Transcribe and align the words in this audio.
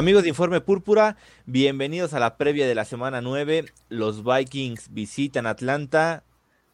Amigos 0.00 0.22
de 0.22 0.30
Informe 0.30 0.62
Púrpura, 0.62 1.18
bienvenidos 1.44 2.14
a 2.14 2.20
la 2.20 2.38
previa 2.38 2.66
de 2.66 2.74
la 2.74 2.86
semana 2.86 3.20
9. 3.20 3.66
Los 3.90 4.24
Vikings 4.24 4.94
visitan 4.94 5.46
Atlanta 5.46 6.24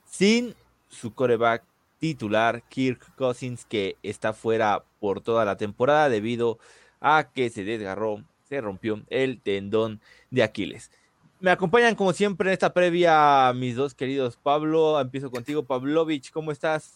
sin 0.08 0.54
su 0.88 1.12
coreback 1.12 1.64
titular, 1.98 2.62
Kirk 2.68 3.16
Cousins, 3.16 3.64
que 3.64 3.96
está 4.04 4.32
fuera 4.32 4.84
por 5.00 5.22
toda 5.22 5.44
la 5.44 5.56
temporada 5.56 6.08
debido 6.08 6.60
a 7.00 7.28
que 7.34 7.50
se 7.50 7.64
desgarró, 7.64 8.22
se 8.48 8.60
rompió 8.60 9.02
el 9.10 9.40
tendón 9.40 10.00
de 10.30 10.44
Aquiles. 10.44 10.92
Me 11.40 11.50
acompañan 11.50 11.96
como 11.96 12.12
siempre 12.12 12.50
en 12.50 12.52
esta 12.52 12.72
previa 12.72 13.52
mis 13.56 13.74
dos 13.74 13.92
queridos 13.92 14.38
Pablo. 14.40 15.00
Empiezo 15.00 15.32
contigo, 15.32 15.64
Pavlovich, 15.64 16.30
¿cómo 16.30 16.52
estás? 16.52 16.94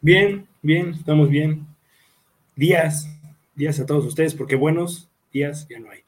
Bien, 0.00 0.46
bien, 0.62 0.90
estamos 0.90 1.28
bien. 1.28 1.66
Días, 2.54 3.15
días 3.56 3.80
a 3.80 3.86
todos 3.86 4.04
ustedes, 4.04 4.34
porque 4.34 4.54
buenos 4.54 5.08
días 5.32 5.66
ya 5.68 5.80
no 5.80 5.90
hay. 5.90 6.00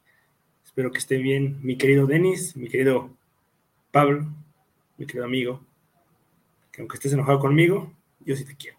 Espero 0.64 0.92
que 0.92 0.98
esté 0.98 1.16
bien 1.16 1.58
mi 1.62 1.76
querido 1.76 2.06
Denis, 2.06 2.54
mi 2.56 2.68
querido 2.68 3.10
Pablo, 3.90 4.26
mi 4.98 5.06
querido 5.06 5.24
amigo. 5.24 5.64
Que 6.70 6.82
aunque 6.82 6.96
estés 6.96 7.14
enojado 7.14 7.40
conmigo, 7.40 7.92
yo 8.20 8.36
sí 8.36 8.44
te 8.44 8.54
quiero. 8.54 8.76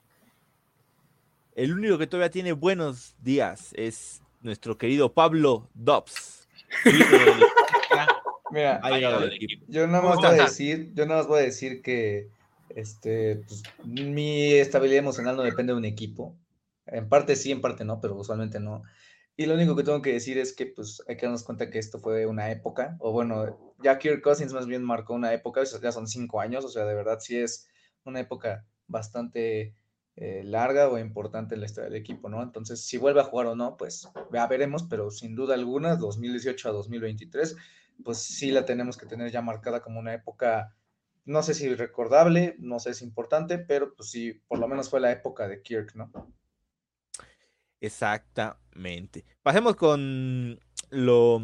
El 1.55 1.73
único 1.73 1.97
que 1.97 2.07
todavía 2.07 2.29
tiene 2.29 2.53
buenos 2.53 3.15
días 3.21 3.73
es 3.73 4.21
nuestro 4.41 4.77
querido 4.77 5.11
Pablo 5.13 5.67
Dobbs. 5.73 6.47
Mira, 8.51 8.79
Ha 8.83 8.91
llegado 8.91 9.23
el 9.23 9.33
equipo. 9.33 9.65
yo 9.67 9.85
nada 9.87 10.01
¿Cómo 10.01 10.15
más 10.15 10.31
voy 10.31 10.39
a 10.39 10.43
decir, 10.43 10.91
yo 10.93 11.05
nada 11.05 11.19
más 11.19 11.27
voy 11.27 11.39
a 11.39 11.43
decir 11.43 11.81
que 11.81 12.29
este, 12.75 13.41
pues, 13.47 13.63
mi 13.83 14.53
estabilidad 14.53 14.99
emocional 14.99 15.35
no 15.35 15.41
depende 15.43 15.73
de 15.73 15.79
un 15.79 15.85
equipo. 15.85 16.35
En 16.91 17.09
parte 17.09 17.35
sí, 17.35 17.51
en 17.51 17.61
parte 17.61 17.85
no, 17.85 18.01
pero 18.01 18.15
usualmente 18.15 18.59
no. 18.59 18.83
Y 19.39 19.45
lo 19.45 19.53
único 19.53 19.75
que 19.75 19.83
tengo 19.83 20.01
que 20.01 20.11
decir 20.11 20.37
es 20.37 20.53
que 20.53 20.65
pues 20.65 21.01
hay 21.07 21.15
que 21.15 21.25
darnos 21.25 21.43
cuenta 21.43 21.69
que 21.69 21.79
esto 21.79 21.99
fue 21.99 22.25
una 22.25 22.51
época, 22.51 22.97
o 22.99 23.13
bueno, 23.13 23.73
ya 23.81 23.97
Kirk 23.97 24.21
Cousins 24.21 24.51
más 24.51 24.67
bien 24.67 24.83
marcó 24.83 25.13
una 25.13 25.33
época, 25.33 25.63
ya 25.63 25.93
son 25.93 26.07
cinco 26.07 26.41
años, 26.41 26.65
o 26.65 26.67
sea, 26.67 26.83
de 26.83 26.93
verdad 26.93 27.19
sí 27.21 27.37
es 27.37 27.69
una 28.03 28.19
época 28.19 28.65
bastante 28.87 29.75
eh, 30.17 30.43
larga 30.43 30.89
o 30.89 30.97
importante 30.97 31.55
en 31.55 31.61
la 31.61 31.67
historia 31.67 31.89
del 31.89 32.01
equipo, 32.01 32.27
¿no? 32.27 32.43
Entonces, 32.43 32.85
si 32.85 32.97
vuelve 32.97 33.21
a 33.21 33.23
jugar 33.23 33.47
o 33.47 33.55
no, 33.55 33.77
pues 33.77 34.09
ya 34.33 34.45
veremos, 34.47 34.83
pero 34.83 35.09
sin 35.09 35.35
duda 35.35 35.53
alguna, 35.53 35.95
2018 35.95 36.67
a 36.67 36.73
2023, 36.73 37.55
pues 38.03 38.17
sí 38.17 38.51
la 38.51 38.65
tenemos 38.65 38.97
que 38.97 39.05
tener 39.05 39.31
ya 39.31 39.41
marcada 39.41 39.81
como 39.81 40.01
una 40.01 40.13
época, 40.13 40.75
no 41.23 41.43
sé 41.43 41.53
si 41.53 41.73
recordable, 41.73 42.57
no 42.59 42.79
sé 42.79 42.93
si 42.93 43.05
importante, 43.05 43.57
pero 43.59 43.95
pues 43.95 44.09
sí, 44.09 44.33
por 44.49 44.59
lo 44.59 44.67
menos 44.67 44.89
fue 44.89 44.99
la 44.99 45.13
época 45.13 45.47
de 45.47 45.61
Kirk, 45.61 45.95
¿no? 45.95 46.11
Exactamente. 47.81 49.25
Pasemos 49.41 49.75
con 49.75 50.59
lo 50.89 51.41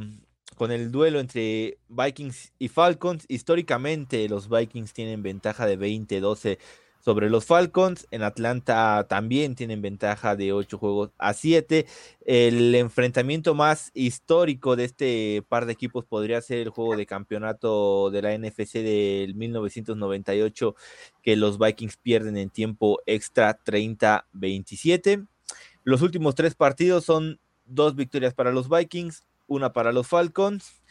con 0.55 0.71
el 0.71 0.91
duelo 0.91 1.19
entre 1.19 1.77
Vikings 1.89 2.53
y 2.59 2.69
Falcons. 2.69 3.25
Históricamente 3.27 4.27
los 4.29 4.49
Vikings 4.49 4.93
tienen 4.93 5.21
ventaja 5.21 5.65
de 5.65 5.77
20-12 5.77 6.57
sobre 7.05 7.29
los 7.29 7.45
Falcons. 7.45 8.07
En 8.09 8.23
Atlanta 8.23 9.05
también 9.07 9.53
tienen 9.55 9.81
ventaja 9.81 10.35
de 10.35 10.53
8 10.53 10.77
juegos 10.77 11.11
a 11.19 11.33
7. 11.33 11.85
El 12.21 12.73
enfrentamiento 12.73 13.53
más 13.53 13.91
histórico 13.93 14.75
de 14.75 14.85
este 14.85 15.43
par 15.47 15.65
de 15.67 15.73
equipos 15.73 16.05
podría 16.05 16.41
ser 16.41 16.59
el 16.59 16.69
juego 16.69 16.95
de 16.95 17.05
campeonato 17.05 18.09
de 18.09 18.21
la 18.23 18.37
NFC 18.37 18.79
del 18.79 19.35
1998 19.35 20.75
que 21.21 21.35
los 21.35 21.59
Vikings 21.59 21.97
pierden 21.97 22.37
en 22.37 22.49
tiempo 22.49 22.99
extra 23.05 23.59
30-27. 23.63 25.27
Los 25.85 26.01
últimos 26.01 26.33
tres 26.33 26.55
partidos 26.55 27.05
son 27.05 27.39
dos 27.63 27.95
victorias 27.95 28.33
para 28.33 28.51
los 28.51 28.67
Vikings, 28.69 29.23
una 29.45 29.71
para 29.71 29.93
los 29.93 30.07
Falcons. 30.07 30.81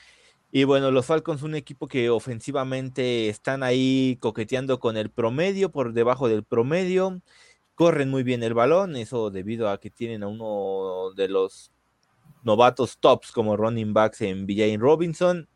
Y 0.52 0.62
bueno, 0.62 0.92
los 0.92 1.06
Falcons, 1.06 1.42
un 1.42 1.56
equipo 1.56 1.88
que 1.88 2.10
ofensivamente 2.10 3.28
están 3.28 3.64
ahí 3.64 4.16
coqueteando 4.20 4.78
con 4.78 4.96
el 4.96 5.10
promedio, 5.10 5.72
por 5.72 5.94
debajo 5.94 6.28
del 6.28 6.44
promedio. 6.44 7.20
Corren 7.74 8.08
muy 8.08 8.22
bien 8.22 8.44
el 8.44 8.54
balón, 8.54 8.94
eso 8.94 9.30
debido 9.30 9.68
a 9.68 9.80
que 9.80 9.90
tienen 9.90 10.22
a 10.22 10.28
uno 10.28 11.12
de 11.16 11.28
los 11.28 11.72
novatos 12.44 12.96
tops 12.98 13.32
como 13.32 13.56
running 13.56 13.92
backs 13.92 14.20
en 14.20 14.46
Villain 14.46 14.80
Robinson. 14.80 15.48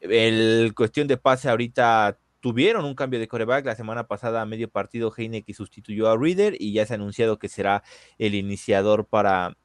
El 0.00 0.74
cuestión 0.74 1.06
de 1.06 1.18
pase 1.18 1.48
ahorita 1.48 2.18
tuvieron 2.42 2.84
un 2.84 2.94
cambio 2.94 3.20
de 3.20 3.28
coreback. 3.28 3.64
La 3.64 3.76
semana 3.76 4.06
pasada, 4.06 4.42
a 4.42 4.46
medio 4.46 4.68
partido, 4.68 5.14
Heineke 5.16 5.54
sustituyó 5.54 6.10
a 6.10 6.18
Reader 6.18 6.56
y 6.58 6.72
ya 6.72 6.84
se 6.84 6.92
ha 6.92 6.96
anunciado 6.96 7.38
que 7.38 7.48
será 7.48 7.84
el 8.18 8.34
iniciador 8.34 9.06
para, 9.06 9.56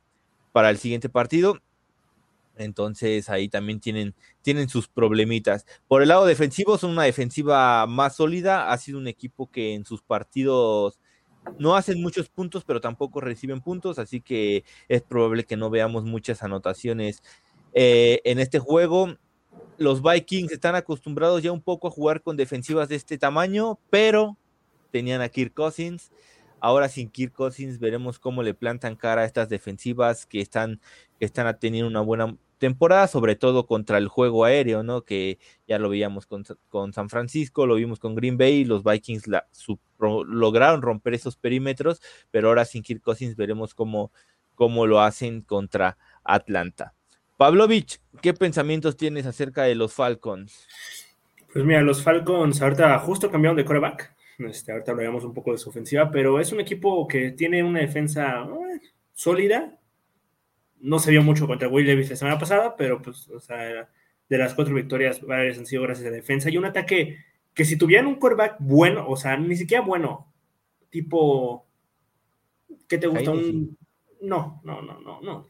para 0.53 0.69
el 0.69 0.77
siguiente 0.77 1.09
partido. 1.09 1.59
Entonces 2.55 3.29
ahí 3.29 3.49
también 3.49 3.79
tienen, 3.79 4.15
tienen 4.43 4.69
sus 4.69 4.87
problemitas. 4.87 5.65
Por 5.87 6.03
el 6.03 6.09
lado 6.09 6.25
defensivo, 6.25 6.77
son 6.77 6.91
una 6.91 7.03
defensiva 7.03 7.85
más 7.87 8.15
sólida. 8.15 8.71
Ha 8.71 8.77
sido 8.77 8.99
un 8.99 9.07
equipo 9.07 9.49
que 9.49 9.73
en 9.73 9.83
sus 9.83 10.03
partidos 10.03 10.99
no 11.57 11.75
hacen 11.75 12.01
muchos 12.01 12.29
puntos, 12.29 12.63
pero 12.63 12.79
tampoco 12.79 13.21
reciben 13.21 13.61
puntos. 13.61 13.97
Así 13.97 14.21
que 14.21 14.63
es 14.87 15.01
probable 15.01 15.45
que 15.45 15.57
no 15.57 15.71
veamos 15.71 16.03
muchas 16.03 16.43
anotaciones 16.43 17.23
eh, 17.73 18.21
en 18.23 18.37
este 18.39 18.59
juego 18.59 19.17
los 19.77 20.01
Vikings 20.01 20.51
están 20.51 20.75
acostumbrados 20.75 21.43
ya 21.43 21.51
un 21.51 21.61
poco 21.61 21.87
a 21.87 21.91
jugar 21.91 22.21
con 22.21 22.37
defensivas 22.37 22.89
de 22.89 22.95
este 22.95 23.17
tamaño, 23.17 23.79
pero 23.89 24.37
tenían 24.91 25.21
a 25.21 25.29
Kirk 25.29 25.53
Cousins. 25.53 26.11
Ahora 26.59 26.89
sin 26.89 27.09
Kirk 27.09 27.33
Cousins 27.33 27.79
veremos 27.79 28.19
cómo 28.19 28.41
le 28.41 28.53
plantan 28.53 28.95
cara 28.95 29.21
a 29.21 29.25
estas 29.25 29.49
defensivas 29.49 30.25
que 30.25 30.41
están, 30.41 30.81
que 31.19 31.25
están 31.25 31.57
teniendo 31.59 31.87
una 31.87 32.01
buena 32.01 32.35
temporada, 32.57 33.07
sobre 33.07 33.35
todo 33.35 33.67
contra 33.67 33.99
el 33.99 34.07
juego 34.07 34.43
aéreo, 34.43 34.81
¿no? 34.81 35.03
Que 35.03 35.37
ya 35.67 35.77
lo 35.77 35.89
veíamos 35.89 36.25
con, 36.25 36.43
con 36.69 36.93
San 36.93 37.09
Francisco, 37.09 37.67
lo 37.67 37.75
vimos 37.75 37.99
con 37.99 38.15
Green 38.15 38.37
Bay, 38.37 38.65
los 38.65 38.83
Vikings 38.83 39.27
la, 39.27 39.47
lograron 39.99 40.81
romper 40.81 41.13
esos 41.13 41.37
perímetros, 41.37 42.01
pero 42.31 42.47
ahora 42.49 42.65
sin 42.65 42.81
Kirk 42.81 43.01
Cousins 43.01 43.35
veremos 43.35 43.75
cómo, 43.75 44.11
cómo 44.55 44.87
lo 44.87 45.01
hacen 45.01 45.41
contra 45.41 45.97
Atlanta. 46.23 46.96
Pavlovich, 47.37 48.01
¿qué 48.23 48.33
pensamientos 48.33 48.97
tienes 48.97 49.27
acerca 49.27 49.63
de 49.63 49.75
los 49.75 49.93
Falcons? 49.93 50.67
Pues 51.53 51.63
mira, 51.63 51.81
los 51.81 52.01
Falcons 52.01 52.59
ahorita 52.63 52.97
justo 52.97 53.29
cambiaron 53.29 53.55
de 53.55 53.63
coreback. 53.63 54.15
Este, 54.39 54.71
ahorita 54.71 54.91
hablaremos 54.91 55.23
un 55.23 55.35
poco 55.35 55.51
de 55.51 55.59
su 55.59 55.69
ofensiva, 55.69 56.09
pero 56.09 56.39
es 56.39 56.51
un 56.51 56.59
equipo 56.59 57.07
que 57.07 57.31
tiene 57.31 57.63
una 57.63 57.79
defensa 57.79 58.43
eh, 58.43 58.81
sólida. 59.13 59.77
No 60.79 60.97
se 60.97 61.11
vio 61.11 61.21
mucho 61.21 61.45
contra 61.45 61.67
Will 61.67 61.85
Davis 61.85 62.09
la 62.09 62.15
semana 62.15 62.39
pasada, 62.39 62.75
pero 62.75 63.03
pues, 63.03 63.29
o 63.29 63.39
sea, 63.39 63.87
de 64.29 64.37
las 64.37 64.55
cuatro 64.55 64.73
victorias, 64.73 65.21
varias 65.21 65.59
han 65.59 65.67
sido 65.67 65.83
gracias 65.83 66.07
a 66.07 66.09
la 66.09 66.15
defensa. 66.15 66.49
Y 66.49 66.57
un 66.57 66.65
ataque 66.65 67.19
que 67.53 67.65
si 67.65 67.77
tuvieran 67.77 68.07
un 68.07 68.15
coreback 68.15 68.57
bueno, 68.59 69.07
o 69.07 69.15
sea, 69.15 69.37
ni 69.37 69.55
siquiera 69.55 69.83
bueno, 69.83 70.33
tipo, 70.89 71.67
¿qué 72.87 72.97
te 72.97 73.05
gusta? 73.05 73.29
Un... 73.29 73.77
No, 74.21 74.59
no, 74.63 74.81
no, 74.81 74.99
no, 74.99 75.21
no 75.21 75.47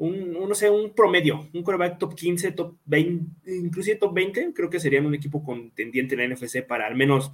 un, 0.00 0.32
no 0.32 0.54
sé, 0.54 0.70
un 0.70 0.94
promedio, 0.94 1.46
un 1.52 1.62
quarterback 1.62 1.98
top 1.98 2.14
15, 2.14 2.52
top 2.52 2.74
20, 2.86 3.54
inclusive 3.54 3.98
top 3.98 4.14
20, 4.14 4.54
creo 4.54 4.70
que 4.70 4.80
serían 4.80 5.04
un 5.04 5.14
equipo 5.14 5.44
contendiente 5.44 6.14
en 6.14 6.30
la 6.30 6.34
NFC 6.34 6.66
para 6.66 6.86
al 6.86 6.94
menos 6.94 7.32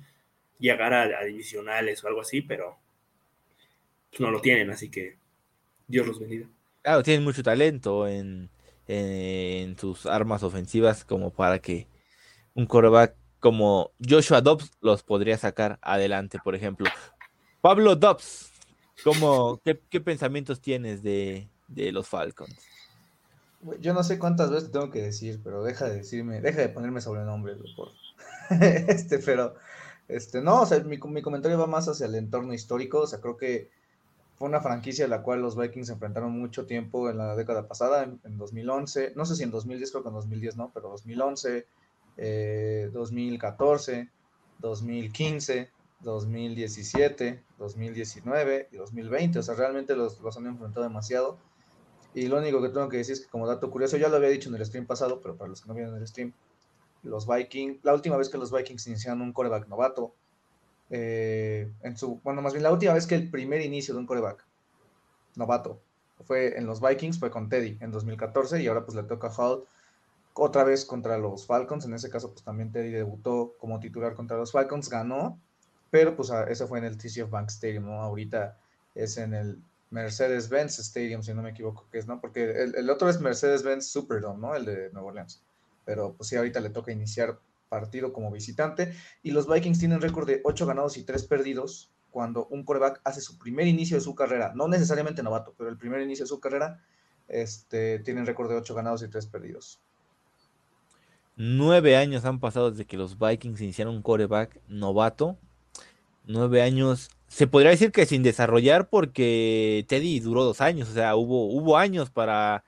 llegar 0.59 0.93
a, 0.93 1.25
divisionales 1.25 2.03
o 2.03 2.09
algo 2.09 2.23
así, 2.23 2.43
pero 2.43 2.77
pues 4.11 4.21
no 4.21 4.33
lo 4.33 4.41
tienen, 4.41 4.71
así 4.71 4.91
que 4.91 5.17
Dios 5.87 6.09
los 6.09 6.19
bendiga. 6.19 6.49
Claro, 6.83 7.05
tienen 7.05 7.23
mucho 7.23 7.45
talento 7.45 8.09
en, 8.09 8.51
en 8.89 9.79
sus 9.79 10.05
armas 10.05 10.43
ofensivas 10.43 11.05
como 11.05 11.33
para 11.33 11.61
que 11.61 11.87
un 12.55 12.67
coreback 12.67 13.15
como 13.39 13.93
Joshua 14.05 14.41
Dobbs 14.41 14.73
los 14.81 15.05
podría 15.05 15.39
sacar 15.39 15.79
adelante, 15.83 16.41
por 16.43 16.57
ejemplo. 16.57 16.91
Pablo 17.61 17.95
Dobbs, 17.95 18.51
¿cómo, 19.05 19.61
qué, 19.65 20.01
pensamientos 20.01 20.61
tienes 20.61 21.05
de, 21.05 21.49
de, 21.69 21.93
los 21.93 22.09
Falcons? 22.09 22.57
Yo 23.81 23.95
no 23.95 24.05
sé 24.05 24.19
cuántas 24.19 24.51
veces 24.51 24.71
tengo 24.71 24.91
que 24.91 25.03
decir, 25.03 25.41
pero 25.43 25.65
deja 25.65 25.89
de 25.89 25.97
decirme, 25.97 26.41
deja 26.41 26.61
de 26.61 26.69
ponerme 26.69 27.01
sobrenombre, 27.01 27.57
por 27.77 27.89
este, 28.61 29.19
pero 29.19 29.55
este, 30.09 30.41
no, 30.41 30.63
o 30.63 30.67
sea, 30.67 30.79
mi, 30.81 30.99
mi, 30.99 31.23
comentario 31.23 31.59
va 31.59 31.67
más 31.67 31.89
hacia 31.89 32.07
el 32.07 32.15
entorno 32.15 32.55
histórico, 32.55 33.01
o 33.01 33.07
sea, 33.07 33.21
creo 33.21 33.37
que 33.37 33.71
fue 34.37 34.49
una 34.49 34.61
franquicia 34.61 35.07
a 35.07 35.09
la 35.09 35.23
cual 35.23 35.41
los 35.41 35.57
Vikings 35.57 35.89
se 35.89 35.95
enfrentaron 35.95 36.39
mucho 36.39 36.67
tiempo 36.67 37.11
en 37.11 37.19
la 37.19 37.35
década 37.35 37.67
pasada, 37.67 38.05
en, 38.05 38.39
2011, 38.39 39.15
no 39.17 39.25
sé 39.25 39.35
si 39.35 39.43
en 39.43 39.51
2010, 39.51 39.91
creo 39.91 40.03
que 40.03 40.09
en 40.11 40.15
2010 40.15 40.57
no, 40.57 40.71
pero 40.73 40.91
2011, 40.91 41.67
2014, 42.93 44.09
2015, 44.59 45.71
2017, 46.01 47.43
2019 47.59 48.69
y 48.71 48.77
2020, 48.77 49.39
o 49.39 49.43
sea, 49.43 49.55
realmente 49.55 49.97
los, 49.97 50.21
los 50.21 50.37
han 50.37 50.47
enfrentado 50.47 50.85
demasiado. 50.85 51.39
Y 52.17 52.29
lo 52.29 52.39
único 52.39 52.63
que 52.63 52.71
tengo 52.71 52.89
que 52.89 52.97
decir 52.97 53.13
es 53.13 53.21
que 53.21 53.29
como 53.29 53.47
dato 53.47 53.71
curioso, 53.71 53.99
ya 53.99 54.09
lo 54.09 54.17
había 54.17 54.31
dicho 54.31 54.49
en 54.49 54.55
el 54.55 54.65
stream 54.65 54.87
pasado, 54.87 55.21
pero 55.21 55.37
para 55.37 55.51
los 55.51 55.61
que 55.61 55.69
no 55.69 55.75
vieron 55.75 55.95
el 55.97 56.09
stream, 56.09 56.33
los 57.03 57.27
Vikings, 57.29 57.85
la 57.85 57.93
última 57.93 58.17
vez 58.17 58.31
que 58.31 58.39
los 58.39 58.51
Vikings 58.51 58.87
iniciaron 58.87 59.21
un 59.21 59.35
coreback 59.35 59.69
novato, 59.69 60.15
eh, 60.89 61.71
en 61.83 61.95
su, 61.99 62.19
bueno, 62.25 62.41
más 62.41 62.55
bien 62.55 62.63
la 62.63 62.73
última 62.73 62.95
vez 62.95 63.07
que 63.07 63.17
el 63.17 63.31
primer 63.31 63.61
inicio 63.61 63.93
de 63.93 64.01
un 64.01 64.07
coreback 64.07 64.47
novato 65.35 65.79
fue 66.25 66.57
en 66.57 66.65
los 66.65 66.81
Vikings, 66.81 67.19
fue 67.19 67.31
con 67.31 67.51
Teddy 67.51 67.77
en 67.83 67.91
2014 67.91 68.63
y 68.63 68.67
ahora 68.67 68.87
pues 68.87 68.97
le 68.97 69.03
toca 69.03 69.27
a 69.27 69.35
Hall 69.37 69.65
otra 70.33 70.65
vez 70.65 70.87
contra 70.87 71.19
los 71.19 71.45
Falcons, 71.45 71.85
en 71.85 71.93
ese 71.93 72.09
caso 72.09 72.31
pues 72.31 72.43
también 72.43 72.73
Teddy 72.73 72.93
debutó 72.93 73.57
como 73.59 73.79
titular 73.79 74.15
contra 74.15 74.39
los 74.39 74.53
Falcons, 74.53 74.89
ganó, 74.89 75.39
pero 75.91 76.17
pues 76.17 76.31
eso 76.49 76.67
fue 76.67 76.79
en 76.79 76.87
el 76.87 76.97
TCF 76.97 77.29
Bank 77.29 77.51
Stadium, 77.51 77.85
¿no? 77.85 78.01
Ahorita 78.01 78.59
es 78.95 79.19
en 79.19 79.35
el 79.35 79.61
Mercedes-Benz 79.91 80.79
Stadium, 80.81 81.23
si 81.23 81.33
no 81.33 81.43
me 81.43 81.51
equivoco, 81.51 81.89
que 81.91 81.99
es, 81.99 82.07
¿no? 82.07 82.21
Porque 82.21 82.51
el, 82.51 82.91
otro 82.91 83.09
es 83.09 83.21
Mercedes-Benz 83.21 83.87
Superdome, 83.87 84.41
¿no? 84.41 84.55
El 84.55 84.65
de 84.65 84.91
Nueva 84.93 85.09
Orleans 85.09 85.43
pero 85.87 86.15
pues 86.15 86.29
sí, 86.29 86.37
ahorita 86.37 86.61
le 86.61 86.69
toca 86.69 86.93
iniciar 86.93 87.39
partido 87.71 88.13
como 88.13 88.31
visitante. 88.31 88.93
Y 89.23 89.31
los 89.31 89.49
Vikings 89.49 89.79
tienen 89.79 90.03
récord 90.03 90.27
de 90.27 90.43
8 90.45 90.67
ganados 90.67 90.99
y 90.99 91.05
3 91.05 91.25
perdidos 91.25 91.91
cuando 92.11 92.47
un 92.49 92.65
coreback 92.65 93.01
hace 93.05 93.21
su 93.21 93.39
primer 93.39 93.67
inicio 93.67 93.97
de 93.97 94.01
su 94.01 94.15
carrera, 94.15 94.53
no 94.55 94.69
necesariamente 94.69 95.23
novato, 95.23 95.55
pero 95.57 95.71
el 95.71 95.77
primer 95.77 96.01
inicio 96.01 96.25
de 96.25 96.29
su 96.29 96.41
carrera, 96.41 96.83
este, 97.29 97.99
tienen 98.01 98.27
récord 98.27 98.49
de 98.49 98.57
8 98.57 98.75
ganados 98.75 99.03
y 99.03 99.09
3 99.09 99.27
perdidos. 99.27 99.81
Nueve 101.37 101.97
años 101.97 102.25
han 102.25 102.41
pasado 102.41 102.71
desde 102.71 102.87
que 102.87 102.97
los 102.97 103.19
Vikings 103.19 103.61
iniciaron 103.61 103.97
un 103.97 104.03
coreback 104.03 104.59
novato. 104.69 105.37
Nueve 106.25 106.63
años, 106.63 107.11
se 107.29 107.47
podría 107.47 107.71
decir 107.71 107.93
que 107.93 108.07
sin 108.07 108.23
desarrollar 108.23 108.89
porque 108.89 109.85
Teddy 109.89 110.21
duró 110.21 110.45
dos 110.45 110.61
años, 110.61 110.89
o 110.89 110.93
sea, 110.93 111.17
hubo, 111.17 111.47
hubo 111.47 111.77
años 111.77 112.11
para 112.11 112.65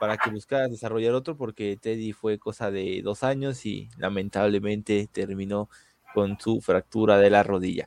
para 0.00 0.16
que 0.16 0.30
buscaras 0.30 0.70
desarrollar 0.70 1.12
otro, 1.12 1.36
porque 1.36 1.76
Teddy 1.80 2.12
fue 2.12 2.38
cosa 2.38 2.70
de 2.70 3.02
dos 3.02 3.22
años 3.22 3.66
y 3.66 3.90
lamentablemente 3.98 5.08
terminó 5.12 5.68
con 6.14 6.40
su 6.40 6.60
fractura 6.60 7.18
de 7.18 7.30
la 7.30 7.42
rodilla. 7.42 7.86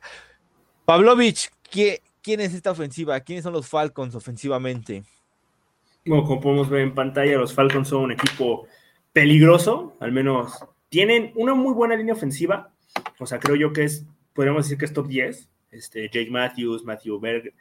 Pavlovich, 0.84 1.50
¿quién 1.70 2.40
es 2.40 2.54
esta 2.54 2.70
ofensiva? 2.70 3.18
¿Quiénes 3.20 3.42
son 3.42 3.52
los 3.52 3.68
Falcons 3.68 4.14
ofensivamente? 4.14 5.02
Como 6.06 6.40
podemos 6.40 6.70
ver 6.70 6.82
en 6.82 6.94
pantalla, 6.94 7.36
los 7.36 7.52
Falcons 7.52 7.88
son 7.88 8.02
un 8.02 8.12
equipo 8.12 8.68
peligroso, 9.12 9.96
al 10.00 10.12
menos 10.12 10.64
tienen 10.88 11.32
una 11.34 11.54
muy 11.54 11.74
buena 11.74 11.96
línea 11.96 12.14
ofensiva, 12.14 12.70
o 13.18 13.26
sea, 13.26 13.40
creo 13.40 13.56
yo 13.56 13.72
que 13.72 13.84
es, 13.84 14.06
podríamos 14.34 14.66
decir 14.66 14.78
que 14.78 14.84
es 14.84 14.92
top 14.92 15.08
10, 15.08 15.48
este, 15.74 16.08
Jake 16.08 16.30
Matthews, 16.30 16.84
Matthew 16.84 17.20
Berg, 17.20 17.54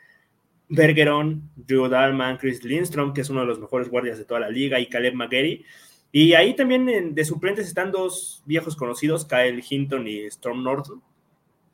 Bergeron, 0.69 1.49
Drew 1.55 1.87
Dalman, 1.87 2.37
Chris 2.37 2.63
Lindstrom, 2.63 3.13
que 3.13 3.21
es 3.21 3.29
uno 3.29 3.41
de 3.41 3.47
los 3.47 3.59
mejores 3.59 3.89
guardias 3.89 4.17
de 4.17 4.25
toda 4.25 4.39
la 4.39 4.49
liga, 4.49 4.79
y 4.79 4.87
Caleb 4.87 5.13
McGarry. 5.13 5.65
Y 6.11 6.33
ahí 6.33 6.55
también 6.55 7.15
de 7.15 7.25
suplentes 7.25 7.67
están 7.67 7.91
dos 7.91 8.43
viejos 8.45 8.75
conocidos, 8.75 9.25
Kyle 9.25 9.63
Hinton 9.67 10.07
y 10.07 10.19
Storm 10.25 10.63
Norton, 10.63 11.01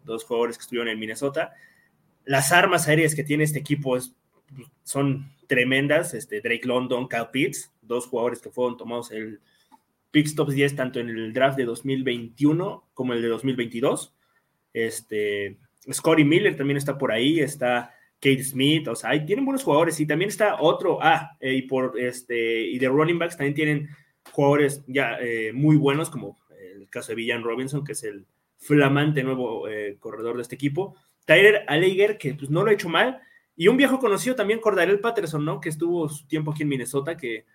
dos 0.04 0.24
jugadores 0.24 0.58
que 0.58 0.62
estuvieron 0.62 0.88
en 0.90 1.00
Minnesota. 1.00 1.54
Las 2.26 2.52
armas 2.52 2.88
aéreas 2.88 3.16
que 3.16 3.24
tiene 3.24 3.44
este 3.44 3.60
equipo 3.60 3.98
son 4.84 5.32
tremendas. 5.48 6.14
Este, 6.14 6.42
Drake 6.42 6.66
London, 6.66 7.08
Kyle 7.08 7.28
Pitts, 7.32 7.72
dos 7.82 8.08
jugadores 8.08 8.40
que 8.40 8.50
fueron 8.50 8.78
tomados 8.78 9.12
el 9.12 9.42
Picks 10.12 10.36
Top 10.36 10.50
10 10.50 10.76
tanto 10.76 11.00
en 11.00 11.10
el 11.10 11.34
draft 11.34 11.58
de 11.58 11.66
2021 11.66 12.90
como 12.94 13.14
el 13.14 13.22
de 13.22 13.28
2022. 13.28 14.14
Este, 14.74 15.58
Scotty 15.92 16.24
Miller 16.24 16.56
también 16.56 16.78
está 16.78 16.98
por 16.98 17.12
ahí, 17.12 17.40
está 17.40 17.94
Kate 18.22 18.44
Smith, 18.44 18.88
o 18.88 18.96
sea, 18.96 19.26
tienen 19.26 19.46
buenos 19.46 19.64
jugadores. 19.64 20.00
Y 20.00 20.06
también 20.06 20.30
está 20.30 20.62
otro, 20.62 21.00
ah, 21.02 21.38
eh, 21.40 21.54
y 21.54 21.62
por 21.64 22.00
este, 22.00 22.62
y 22.62 22.78
de 22.78 22.88
running 22.88 23.18
backs 23.18 23.38
también 23.38 23.56
tienen 23.56 23.90
jugadores 24.32 24.84
ya 24.88 25.18
eh, 25.20 25.52
muy 25.54 25.78
buenos, 25.78 26.10
como 26.10 26.38
el 26.60 26.90
caso 26.90 27.10
de 27.10 27.16
Villan 27.16 27.44
Robinson, 27.44 27.84
que 27.84 27.94
es 27.94 28.04
el 28.04 28.26
flamante 28.58 29.24
nuevo 29.24 29.68
eh, 29.68 29.98
corredor 30.00 30.36
de 30.36 30.42
este 30.44 30.56
equipo, 30.56 30.96
Tyler 31.26 31.64
Alleger, 31.68 32.18
que 32.18 32.34
pues 32.34 32.50
no 32.50 32.64
lo 32.64 32.70
ha 32.70 32.74
hecho 32.74 32.90
mal, 32.90 33.22
y 33.56 33.68
un 33.68 33.78
viejo 33.78 34.00
conocido 34.00 34.36
también, 34.36 34.60
Cordarel 34.60 35.00
Patterson, 35.00 35.44
¿no? 35.44 35.60
Que 35.60 35.70
estuvo 35.70 36.08
su 36.10 36.28
tiempo 36.28 36.52
aquí 36.52 36.64
en 36.64 36.70
Minnesota, 36.70 37.18
que 37.18 37.46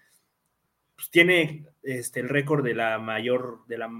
pues, 0.95 1.11
tiene 1.11 1.67
este, 1.83 2.21
el 2.21 2.29
récord 2.29 2.65
de 2.65 2.75
la 2.75 2.99
mayor, 2.99 3.61
de 3.67 3.79
la 3.79 3.91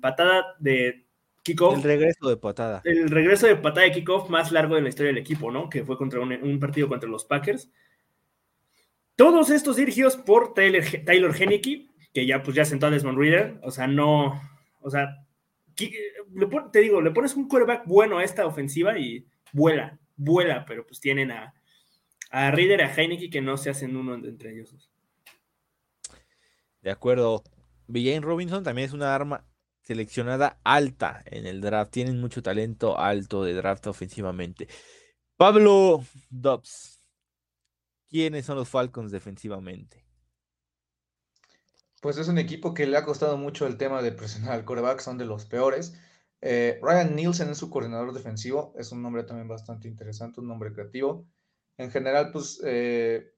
patada 0.00 0.56
de 0.58 1.03
el 1.46 1.82
regreso 1.82 2.28
de 2.28 2.36
patada. 2.36 2.80
El 2.84 3.10
regreso 3.10 3.46
de 3.46 3.56
patada 3.56 3.86
de 3.86 3.92
kickoff 3.92 4.30
más 4.30 4.50
largo 4.50 4.76
de 4.76 4.82
la 4.82 4.88
historia 4.88 5.12
del 5.12 5.18
equipo, 5.18 5.50
¿no? 5.50 5.68
Que 5.68 5.84
fue 5.84 5.98
contra 5.98 6.20
un, 6.20 6.58
partido 6.58 6.88
contra 6.88 7.08
los 7.08 7.24
Packers. 7.24 7.70
Todos 9.16 9.50
estos 9.50 9.76
dirigidos 9.76 10.16
por 10.16 10.54
Tyler, 10.54 11.04
Tyler 11.04 11.60
que 12.12 12.26
ya 12.26 12.42
pues 12.42 12.56
ya 12.56 12.64
sentó 12.64 12.86
a 12.86 12.90
Desmond 12.90 13.18
Reader. 13.18 13.60
O 13.62 13.70
sea, 13.70 13.86
no. 13.86 14.40
O 14.80 14.90
sea, 14.90 15.26
te 15.76 16.80
digo, 16.80 17.00
le 17.00 17.10
pones 17.10 17.34
un 17.34 17.48
quarterback 17.48 17.84
bueno 17.86 18.18
a 18.18 18.24
esta 18.24 18.46
ofensiva 18.46 18.98
y 18.98 19.26
vuela, 19.52 19.98
vuela, 20.16 20.64
pero 20.66 20.86
pues 20.86 21.00
tienen 21.00 21.30
a, 21.30 21.54
a 22.30 22.50
Reader, 22.50 22.82
a 22.82 22.94
Heineke 22.94 23.30
que 23.30 23.42
no 23.42 23.56
se 23.56 23.70
hacen 23.70 23.96
uno 23.96 24.14
entre 24.14 24.52
ellos. 24.52 24.90
De 26.80 26.90
acuerdo. 26.90 27.42
Villain 27.86 28.22
Robinson 28.22 28.64
también 28.64 28.86
es 28.86 28.94
una 28.94 29.14
arma 29.14 29.44
seleccionada 29.84 30.58
alta 30.64 31.22
en 31.26 31.46
el 31.46 31.60
draft. 31.60 31.92
Tienen 31.92 32.20
mucho 32.20 32.42
talento 32.42 32.98
alto 32.98 33.44
de 33.44 33.54
draft 33.54 33.86
ofensivamente. 33.86 34.66
Pablo 35.36 36.04
Dobbs. 36.30 37.00
¿Quiénes 38.08 38.46
son 38.46 38.56
los 38.56 38.68
Falcons 38.68 39.10
defensivamente? 39.10 40.04
Pues 42.00 42.18
es 42.18 42.28
un 42.28 42.38
equipo 42.38 42.74
que 42.74 42.86
le 42.86 42.96
ha 42.96 43.04
costado 43.04 43.36
mucho 43.36 43.66
el 43.66 43.76
tema 43.76 44.02
de 44.02 44.12
presionar 44.12 44.52
al 44.52 44.64
coreback, 44.64 45.00
son 45.00 45.18
de 45.18 45.24
los 45.24 45.46
peores. 45.46 45.94
Eh, 46.40 46.78
Ryan 46.82 47.16
Nielsen 47.16 47.48
es 47.48 47.58
su 47.58 47.70
coordinador 47.70 48.12
defensivo, 48.12 48.74
es 48.76 48.92
un 48.92 49.02
nombre 49.02 49.24
también 49.24 49.48
bastante 49.48 49.88
interesante, 49.88 50.40
un 50.40 50.48
nombre 50.48 50.72
creativo. 50.72 51.26
En 51.78 51.90
general, 51.90 52.30
pues 52.30 52.60
eh, 52.64 53.32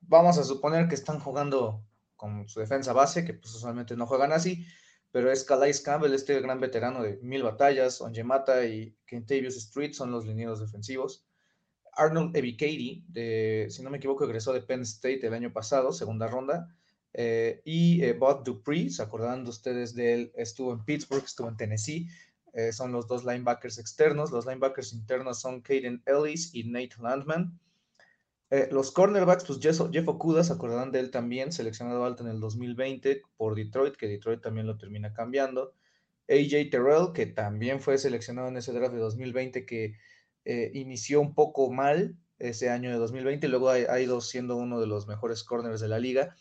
vamos 0.00 0.36
a 0.38 0.44
suponer 0.44 0.88
que 0.88 0.96
están 0.96 1.20
jugando 1.20 1.84
con 2.16 2.48
su 2.48 2.60
defensa 2.60 2.92
base, 2.92 3.24
que 3.24 3.34
pues 3.34 3.54
usualmente 3.54 3.96
no 3.96 4.06
juegan 4.06 4.32
así, 4.32 4.66
pero 5.12 5.30
es 5.30 5.44
Calais 5.44 5.80
Campbell, 5.80 6.14
este 6.14 6.40
gran 6.40 6.58
veterano 6.58 7.02
de 7.02 7.18
mil 7.22 7.42
batallas, 7.42 8.00
Ongemata 8.00 8.64
y 8.66 8.96
Kentavious 9.06 9.56
Street 9.56 9.92
son 9.92 10.10
los 10.10 10.26
linieros 10.26 10.58
defensivos. 10.58 11.24
Arnold 11.94 12.34
Ebikady, 12.34 13.04
de, 13.08 13.66
si 13.70 13.82
no 13.82 13.90
me 13.90 13.98
equivoco, 13.98 14.24
egresó 14.24 14.54
de 14.54 14.62
Penn 14.62 14.80
State 14.80 15.26
el 15.26 15.34
año 15.34 15.52
pasado, 15.52 15.92
segunda 15.92 16.26
ronda. 16.26 16.74
Eh, 17.12 17.60
y 17.66 18.02
eh, 18.02 18.14
Bob 18.14 18.42
Dupree, 18.42 18.88
¿se 18.88 19.04
ustedes 19.04 19.94
de 19.94 20.14
él? 20.14 20.32
Estuvo 20.34 20.72
en 20.72 20.82
Pittsburgh, 20.84 21.24
estuvo 21.24 21.48
en 21.48 21.58
Tennessee. 21.58 22.08
Eh, 22.54 22.72
son 22.72 22.92
los 22.92 23.06
dos 23.06 23.24
linebackers 23.24 23.78
externos. 23.78 24.30
Los 24.30 24.46
linebackers 24.46 24.94
internos 24.94 25.40
son 25.40 25.60
Caden 25.60 26.02
Ellis 26.06 26.54
y 26.54 26.64
Nate 26.64 26.96
Landman. 27.00 27.58
Eh, 28.52 28.68
los 28.70 28.92
cornerbacks, 28.92 29.44
pues 29.44 29.60
Jeff, 29.60 29.80
Jeff 29.90 30.06
Okuda, 30.06 30.44
se 30.44 30.52
acordarán 30.52 30.92
de 30.92 31.00
él 31.00 31.10
también, 31.10 31.52
seleccionado 31.52 32.04
alto 32.04 32.22
en 32.22 32.28
el 32.28 32.38
2020 32.38 33.22
por 33.38 33.54
Detroit, 33.54 33.96
que 33.96 34.08
Detroit 34.08 34.42
también 34.42 34.66
lo 34.66 34.76
termina 34.76 35.14
cambiando. 35.14 35.72
AJ 36.28 36.68
Terrell, 36.70 37.12
que 37.14 37.24
también 37.24 37.80
fue 37.80 37.96
seleccionado 37.96 38.48
en 38.48 38.58
ese 38.58 38.74
draft 38.74 38.92
de 38.92 39.00
2020, 39.00 39.64
que 39.64 39.96
eh, 40.44 40.70
inició 40.74 41.22
un 41.22 41.34
poco 41.34 41.72
mal 41.72 42.14
ese 42.38 42.68
año 42.68 42.90
de 42.90 42.98
2020 42.98 43.46
y 43.46 43.48
luego 43.48 43.70
ha, 43.70 44.00
ido 44.00 44.20
siendo 44.20 44.56
uno 44.56 44.78
de 44.80 44.86
los 44.86 45.06
mejores 45.06 45.44
corners 45.44 45.80
de 45.80 45.88
la 45.88 45.98
liga. 45.98 46.36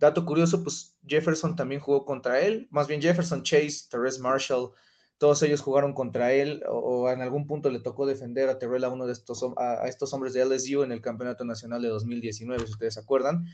Dato 0.00 0.26
curioso, 0.26 0.64
pues 0.64 0.96
Jefferson 1.06 1.54
también 1.54 1.80
jugó 1.80 2.04
contra 2.04 2.40
él, 2.40 2.66
más 2.72 2.88
bien 2.88 3.00
Jefferson, 3.00 3.44
Chase, 3.44 3.86
Terrence 3.88 4.20
Marshall, 4.20 4.72
todos 5.22 5.40
ellos 5.44 5.60
jugaron 5.60 5.92
contra 5.92 6.32
él 6.32 6.64
o, 6.68 7.08
en 7.08 7.22
algún 7.22 7.46
punto 7.46 7.70
le 7.70 7.78
tocó 7.78 8.06
defender 8.06 8.48
a 8.48 8.58
Terrell 8.58 8.82
a 8.82 8.88
uno 8.88 9.06
de 9.06 9.12
estos, 9.12 9.46
a, 9.56 9.86
estos 9.86 10.12
hombres 10.12 10.32
de 10.32 10.44
LSU 10.44 10.82
en 10.82 10.90
el 10.90 11.00
Campeonato 11.00 11.44
Nacional 11.44 11.80
de 11.80 11.90
2019, 11.90 12.66
si 12.66 12.72
ustedes 12.72 12.94
se 12.94 13.00
acuerdan. 13.00 13.46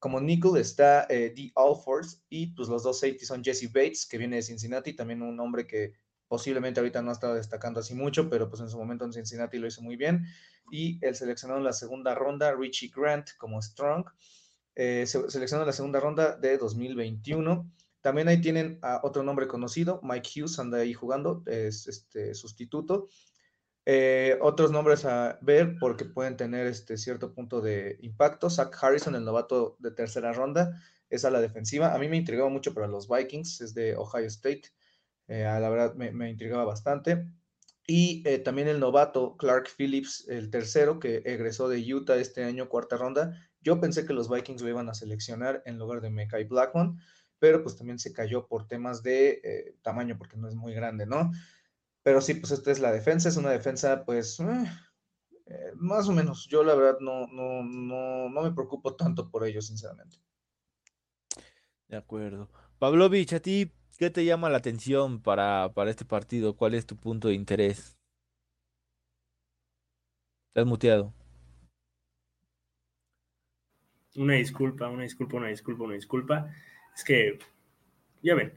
Como 0.00 0.20
nickel 0.20 0.56
está 0.56 1.06
eh, 1.08 1.32
D. 1.32 1.52
Alford 1.54 2.08
y 2.28 2.48
pues 2.48 2.68
los 2.68 2.82
dos 2.82 2.98
safety 2.98 3.24
son 3.24 3.44
Jesse 3.44 3.72
Bates, 3.72 4.04
que 4.04 4.18
viene 4.18 4.34
de 4.34 4.42
Cincinnati, 4.42 4.94
también 4.94 5.22
un 5.22 5.38
hombre 5.38 5.64
que 5.64 5.92
posiblemente 6.26 6.80
ahorita 6.80 7.00
no 7.02 7.10
ha 7.10 7.12
estado 7.12 7.34
destacando 7.34 7.78
así 7.78 7.94
mucho, 7.94 8.28
pero 8.28 8.48
pues 8.50 8.60
en 8.60 8.68
su 8.68 8.76
momento 8.76 9.04
en 9.04 9.12
Cincinnati 9.12 9.58
lo 9.58 9.68
hizo 9.68 9.82
muy 9.82 9.94
bien. 9.94 10.26
Y 10.72 10.98
el 11.06 11.14
seleccionado 11.14 11.60
en 11.60 11.66
la 11.66 11.72
segunda 11.72 12.16
ronda, 12.16 12.52
Richie 12.52 12.90
Grant 12.92 13.28
como 13.38 13.62
Strong, 13.62 14.06
eh, 14.74 15.06
seleccionado 15.06 15.62
en 15.62 15.68
la 15.68 15.72
segunda 15.72 16.00
ronda 16.00 16.36
de 16.36 16.58
2021. 16.58 17.70
También 18.06 18.28
ahí 18.28 18.40
tienen 18.40 18.78
a 18.82 19.00
otro 19.02 19.24
nombre 19.24 19.48
conocido, 19.48 19.98
Mike 20.04 20.30
Hughes 20.36 20.60
anda 20.60 20.78
ahí 20.78 20.94
jugando, 20.94 21.42
es 21.44 21.88
este 21.88 22.36
sustituto. 22.36 23.08
Eh, 23.84 24.38
otros 24.42 24.70
nombres 24.70 25.04
a 25.04 25.40
ver 25.42 25.74
porque 25.80 26.04
pueden 26.04 26.36
tener 26.36 26.68
este 26.68 26.98
cierto 26.98 27.34
punto 27.34 27.60
de 27.60 27.98
impacto. 28.02 28.48
Zach 28.48 28.72
Harrison, 28.80 29.16
el 29.16 29.24
novato 29.24 29.74
de 29.80 29.90
tercera 29.90 30.32
ronda, 30.32 30.80
es 31.10 31.24
a 31.24 31.30
la 31.30 31.40
defensiva. 31.40 31.96
A 31.96 31.98
mí 31.98 32.06
me 32.08 32.16
intrigaba 32.16 32.48
mucho 32.48 32.72
para 32.72 32.86
los 32.86 33.08
Vikings, 33.08 33.60
es 33.60 33.74
de 33.74 33.96
Ohio 33.96 34.28
State. 34.28 34.62
Eh, 35.26 35.42
la 35.42 35.68
verdad 35.68 35.96
me, 35.96 36.30
intrigaba 36.30 36.64
bastante. 36.64 37.26
Y 37.88 38.22
eh, 38.24 38.38
también 38.38 38.68
el 38.68 38.78
novato 38.78 39.36
Clark 39.36 39.68
Phillips, 39.76 40.28
el 40.28 40.48
tercero, 40.50 41.00
que 41.00 41.22
egresó 41.24 41.68
de 41.68 41.92
Utah 41.92 42.14
este 42.14 42.44
año, 42.44 42.68
cuarta 42.68 42.96
ronda. 42.96 43.36
Yo 43.60 43.80
pensé 43.80 44.06
que 44.06 44.12
los 44.12 44.30
Vikings 44.30 44.62
lo 44.62 44.68
iban 44.68 44.88
a 44.88 44.94
seleccionar 44.94 45.60
en 45.66 45.76
lugar 45.76 46.00
de 46.02 46.10
Mekai 46.10 46.44
Blackmon, 46.44 47.00
pero 47.38 47.62
pues 47.62 47.76
también 47.76 47.98
se 47.98 48.12
cayó 48.12 48.46
por 48.46 48.66
temas 48.66 49.02
de 49.02 49.40
eh, 49.42 49.76
tamaño, 49.82 50.16
porque 50.18 50.36
no 50.36 50.48
es 50.48 50.54
muy 50.54 50.74
grande, 50.74 51.06
¿no? 51.06 51.30
Pero 52.02 52.20
sí, 52.20 52.34
pues 52.34 52.52
esta 52.52 52.70
es 52.70 52.78
la 52.78 52.92
defensa, 52.92 53.28
es 53.28 53.36
una 53.36 53.50
defensa, 53.50 54.04
pues, 54.04 54.38
más 55.74 56.08
o 56.08 56.12
menos. 56.12 56.46
Yo 56.48 56.62
la 56.62 56.74
verdad 56.74 56.98
no, 57.00 57.26
no, 57.26 57.64
no, 57.64 58.28
no 58.28 58.42
me 58.42 58.52
preocupo 58.52 58.94
tanto 58.94 59.28
por 59.28 59.44
ellos, 59.44 59.66
sinceramente. 59.66 60.18
De 61.88 61.96
acuerdo. 61.96 62.48
Pavlovich, 62.78 63.32
a 63.32 63.40
ti, 63.40 63.72
¿Qué 63.98 64.10
te 64.10 64.26
llama 64.26 64.50
la 64.50 64.58
atención 64.58 65.22
para, 65.22 65.72
para 65.72 65.90
este 65.90 66.04
partido? 66.04 66.54
¿Cuál 66.54 66.74
es 66.74 66.84
tu 66.84 66.96
punto 66.96 67.28
de 67.28 67.34
interés? 67.34 67.96
Estás 70.48 70.66
muteado. 70.66 71.14
Una 74.16 74.34
disculpa, 74.34 74.88
una 74.88 75.04
disculpa, 75.04 75.38
una 75.38 75.48
disculpa, 75.48 75.84
una 75.84 75.94
disculpa. 75.94 76.50
Es 76.96 77.04
que, 77.04 77.38
ya 78.22 78.34
ven, 78.34 78.54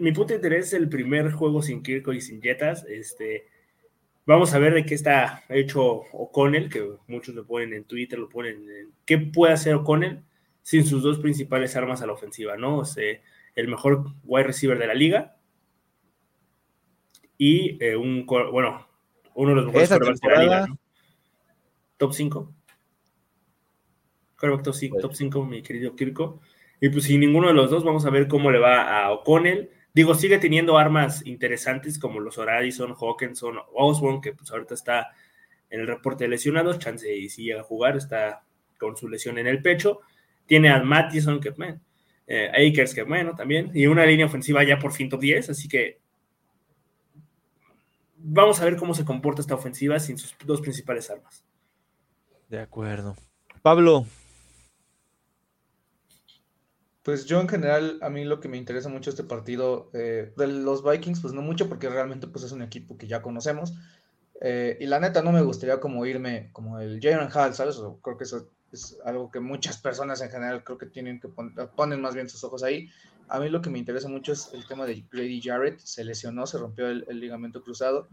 mi 0.00 0.12
punto 0.12 0.28
de 0.28 0.36
interés 0.36 0.66
es 0.66 0.72
el 0.74 0.88
primer 0.88 1.32
juego 1.32 1.60
sin 1.60 1.82
Kirko 1.82 2.12
y 2.12 2.20
sin 2.20 2.40
Jetas. 2.40 2.84
Este, 2.84 3.46
vamos 4.24 4.54
a 4.54 4.58
ver 4.60 4.74
de 4.74 4.86
qué 4.86 4.94
está 4.94 5.42
hecho 5.48 5.84
O'Connell, 5.84 6.70
que 6.70 6.88
muchos 7.08 7.34
lo 7.34 7.44
ponen 7.44 7.72
en 7.72 7.84
Twitter, 7.84 8.18
lo 8.18 8.28
ponen 8.28 8.68
en 8.70 8.92
qué 9.04 9.18
puede 9.18 9.52
hacer 9.52 9.74
O'Connell 9.74 10.22
sin 10.62 10.86
sus 10.86 11.02
dos 11.02 11.18
principales 11.18 11.74
armas 11.76 12.02
a 12.02 12.06
la 12.06 12.12
ofensiva, 12.12 12.56
¿no? 12.56 12.78
O 12.78 12.84
sea, 12.84 13.20
el 13.56 13.68
mejor 13.68 14.12
wide 14.24 14.46
receiver 14.46 14.78
de 14.78 14.86
la 14.86 14.94
liga 14.94 15.36
y 17.38 17.82
eh, 17.84 17.96
un, 17.96 18.26
bueno, 18.26 18.86
uno 19.34 19.50
de 19.50 19.56
los 19.56 19.66
mejores 19.66 20.20
de 20.20 20.28
la 20.28 20.42
liga. 20.42 20.66
Top 21.96 22.12
5. 22.12 22.52
Quarterback 24.38 24.64
top 25.00 25.14
5, 25.14 25.44
mi 25.46 25.62
querido 25.62 25.96
Kirko. 25.96 26.40
Y 26.80 26.88
pues 26.88 27.04
sin 27.04 27.20
ninguno 27.20 27.48
de 27.48 27.54
los 27.54 27.70
dos, 27.70 27.84
vamos 27.84 28.04
a 28.06 28.10
ver 28.10 28.28
cómo 28.28 28.50
le 28.50 28.58
va 28.58 29.04
a 29.04 29.12
O'Connell. 29.12 29.70
Digo, 29.94 30.14
sigue 30.14 30.38
teniendo 30.38 30.76
armas 30.76 31.24
interesantes 31.26 31.98
como 31.98 32.20
los 32.20 32.36
Horadison, 32.36 32.94
Hawkinson, 32.94 33.56
Osborne, 33.72 34.20
que 34.22 34.32
pues 34.32 34.50
ahorita 34.50 34.74
está 34.74 35.08
en 35.70 35.80
el 35.80 35.86
reporte 35.86 36.24
de 36.24 36.28
lesionados, 36.28 36.78
chance 36.78 37.14
y 37.14 37.28
si 37.28 37.44
llega 37.44 37.60
a 37.60 37.64
jugar, 37.64 37.96
está 37.96 38.42
con 38.78 38.96
su 38.96 39.08
lesión 39.08 39.38
en 39.38 39.46
el 39.46 39.62
pecho. 39.62 40.00
Tiene 40.46 40.68
a 40.68 40.82
Mattison, 40.82 41.40
que 41.40 41.52
man, 41.52 41.80
eh, 42.26 42.50
Akers, 42.50 42.94
que 42.94 43.02
bueno, 43.02 43.34
también, 43.34 43.70
y 43.74 43.86
una 43.86 44.04
línea 44.04 44.26
ofensiva 44.26 44.62
ya 44.64 44.78
por 44.78 44.92
fin 44.92 45.08
top 45.08 45.20
10, 45.20 45.50
así 45.50 45.68
que 45.68 45.98
vamos 48.16 48.60
a 48.60 48.64
ver 48.64 48.76
cómo 48.76 48.94
se 48.94 49.04
comporta 49.04 49.40
esta 49.40 49.54
ofensiva 49.54 49.98
sin 49.98 50.18
sus 50.18 50.36
dos 50.44 50.60
principales 50.60 51.10
armas. 51.10 51.44
De 52.48 52.60
acuerdo. 52.60 53.16
Pablo. 53.62 54.06
Pues 57.06 57.24
yo 57.24 57.40
en 57.40 57.48
general, 57.48 58.00
a 58.02 58.10
mí 58.10 58.24
lo 58.24 58.40
que 58.40 58.48
me 58.48 58.56
interesa 58.56 58.88
mucho 58.88 59.10
este 59.10 59.22
partido 59.22 59.90
eh, 59.92 60.32
de 60.36 60.48
los 60.48 60.82
Vikings, 60.82 61.20
pues 61.20 61.32
no 61.34 61.40
mucho 61.40 61.68
porque 61.68 61.88
realmente 61.88 62.26
pues 62.26 62.42
es 62.42 62.50
un 62.50 62.62
equipo 62.62 62.98
que 62.98 63.06
ya 63.06 63.22
conocemos. 63.22 63.74
Eh, 64.40 64.76
y 64.80 64.86
la 64.86 64.98
neta 64.98 65.22
no 65.22 65.30
me 65.30 65.40
gustaría 65.40 65.78
como 65.78 66.04
irme 66.04 66.50
como 66.52 66.80
el 66.80 66.98
Jalen 67.00 67.30
Hall, 67.32 67.54
¿sabes? 67.54 67.80
creo 68.02 68.16
que 68.16 68.24
eso 68.24 68.48
es 68.72 68.98
algo 69.04 69.30
que 69.30 69.38
muchas 69.38 69.78
personas 69.78 70.20
en 70.20 70.30
general 70.30 70.64
creo 70.64 70.78
que 70.78 70.86
tienen 70.86 71.20
que 71.20 71.28
ponen 71.76 72.00
más 72.00 72.16
bien 72.16 72.28
sus 72.28 72.42
ojos 72.42 72.64
ahí. 72.64 72.88
A 73.28 73.38
mí 73.38 73.50
lo 73.50 73.62
que 73.62 73.70
me 73.70 73.78
interesa 73.78 74.08
mucho 74.08 74.32
es 74.32 74.50
el 74.52 74.66
tema 74.66 74.84
de 74.84 75.04
Grady 75.08 75.40
Jarrett. 75.40 75.78
Se 75.78 76.02
lesionó, 76.02 76.44
se 76.48 76.58
rompió 76.58 76.88
el, 76.88 77.20
ligamento 77.20 77.62
cruzado. 77.62 78.08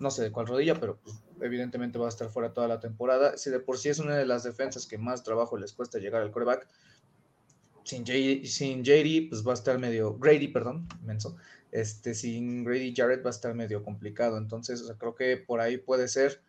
No 0.00 0.10
sé 0.10 0.22
de 0.22 0.32
cuál 0.32 0.48
rodilla, 0.48 0.74
pero 0.74 0.98
pues, 1.02 1.16
evidentemente 1.40 1.98
va 1.98 2.04
a 2.04 2.10
estar 2.10 2.28
fuera 2.28 2.52
toda 2.52 2.68
la 2.68 2.78
temporada. 2.78 3.38
Si 3.38 3.48
de 3.48 3.60
por 3.60 3.78
sí 3.78 3.88
es 3.88 4.00
una 4.00 4.16
de 4.16 4.26
las 4.26 4.42
defensas 4.42 4.86
que 4.86 4.98
más 4.98 5.22
trabajo 5.22 5.56
les 5.56 5.72
cuesta 5.72 5.98
llegar 5.98 6.20
al 6.20 6.30
coreback, 6.30 6.68
sin 7.84 8.04
JD, 8.04 8.46
sin 8.46 8.82
JD 8.82 9.28
pues 9.28 9.46
va 9.46 9.52
a 9.52 9.54
estar 9.54 9.78
medio, 9.78 10.18
Grady, 10.18 10.48
perdón, 10.48 10.88
menso, 11.02 11.36
este, 11.70 12.14
sin 12.14 12.64
Grady 12.64 12.94
Jarrett 12.94 13.24
va 13.24 13.30
a 13.30 13.32
estar 13.32 13.54
medio 13.54 13.82
complicado. 13.82 14.38
Entonces, 14.38 14.92
creo 14.98 15.14
que 15.14 15.36
por 15.36 15.60
ahí 15.60 15.76
puede 15.76 16.08
ser. 16.08 16.42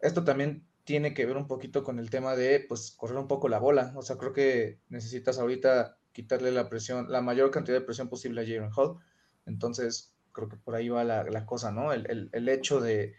Esto 0.00 0.24
también 0.24 0.64
tiene 0.84 1.14
que 1.14 1.26
ver 1.26 1.36
un 1.36 1.46
poquito 1.46 1.84
con 1.84 1.98
el 1.98 2.10
tema 2.10 2.36
de, 2.36 2.64
pues, 2.68 2.92
correr 2.92 3.18
un 3.18 3.28
poco 3.28 3.48
la 3.48 3.58
bola. 3.58 3.92
O 3.96 4.02
sea, 4.02 4.16
creo 4.16 4.32
que 4.32 4.78
necesitas 4.88 5.38
ahorita 5.38 5.98
quitarle 6.12 6.50
la 6.52 6.68
presión, 6.68 7.10
la 7.10 7.22
mayor 7.22 7.50
cantidad 7.50 7.78
de 7.78 7.84
presión 7.84 8.08
posible 8.08 8.40
a 8.40 8.44
Jalen 8.44 8.70
Hall. 8.74 8.98
Entonces, 9.46 10.12
creo 10.32 10.48
que 10.48 10.56
por 10.56 10.74
ahí 10.74 10.88
va 10.88 11.04
la, 11.04 11.46
cosa, 11.46 11.72
¿no? 11.72 11.92
El, 11.92 12.48
hecho 12.48 12.80
de, 12.80 13.14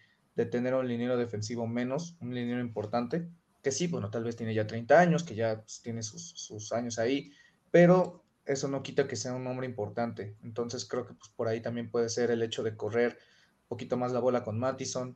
tener 0.51 0.74
un 0.74 0.88
liniero 0.88 1.18
defensivo 1.18 1.68
menos, 1.68 2.16
un 2.22 2.34
liniero 2.34 2.62
importante, 2.62 3.28
que 3.62 3.72
sí, 3.72 3.88
bueno, 3.88 4.10
tal 4.10 4.24
vez 4.24 4.36
tiene 4.36 4.54
ya 4.54 4.68
30 4.68 5.00
años, 5.00 5.24
que 5.24 5.36
ya 5.36 5.62
pues, 5.62 5.82
tiene 5.82 6.01
sus, 6.04 6.72
años 6.72 6.98
ahí, 6.98 7.32
pero 7.71 8.23
eso 8.45 8.67
no 8.67 8.81
quita 8.81 9.07
que 9.07 9.15
sea 9.15 9.33
un 9.33 9.45
hombre 9.47 9.67
importante. 9.67 10.35
Entonces, 10.43 10.85
creo 10.85 11.05
que 11.05 11.13
pues, 11.13 11.29
por 11.35 11.47
ahí 11.47 11.61
también 11.61 11.91
puede 11.91 12.09
ser 12.09 12.31
el 12.31 12.41
hecho 12.41 12.63
de 12.63 12.75
correr 12.75 13.17
un 13.63 13.67
poquito 13.67 13.97
más 13.97 14.11
la 14.11 14.19
bola 14.19 14.43
con 14.43 14.59
Mattison, 14.59 15.15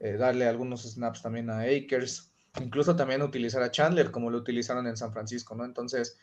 eh, 0.00 0.16
darle 0.16 0.46
algunos 0.46 0.82
snaps 0.82 1.22
también 1.22 1.48
a 1.48 1.60
Akers, 1.60 2.32
incluso 2.60 2.94
también 2.94 3.22
utilizar 3.22 3.62
a 3.62 3.70
Chandler 3.70 4.10
como 4.10 4.30
lo 4.30 4.38
utilizaron 4.38 4.86
en 4.86 4.96
San 4.96 5.12
Francisco, 5.12 5.54
¿no? 5.54 5.64
Entonces, 5.64 6.18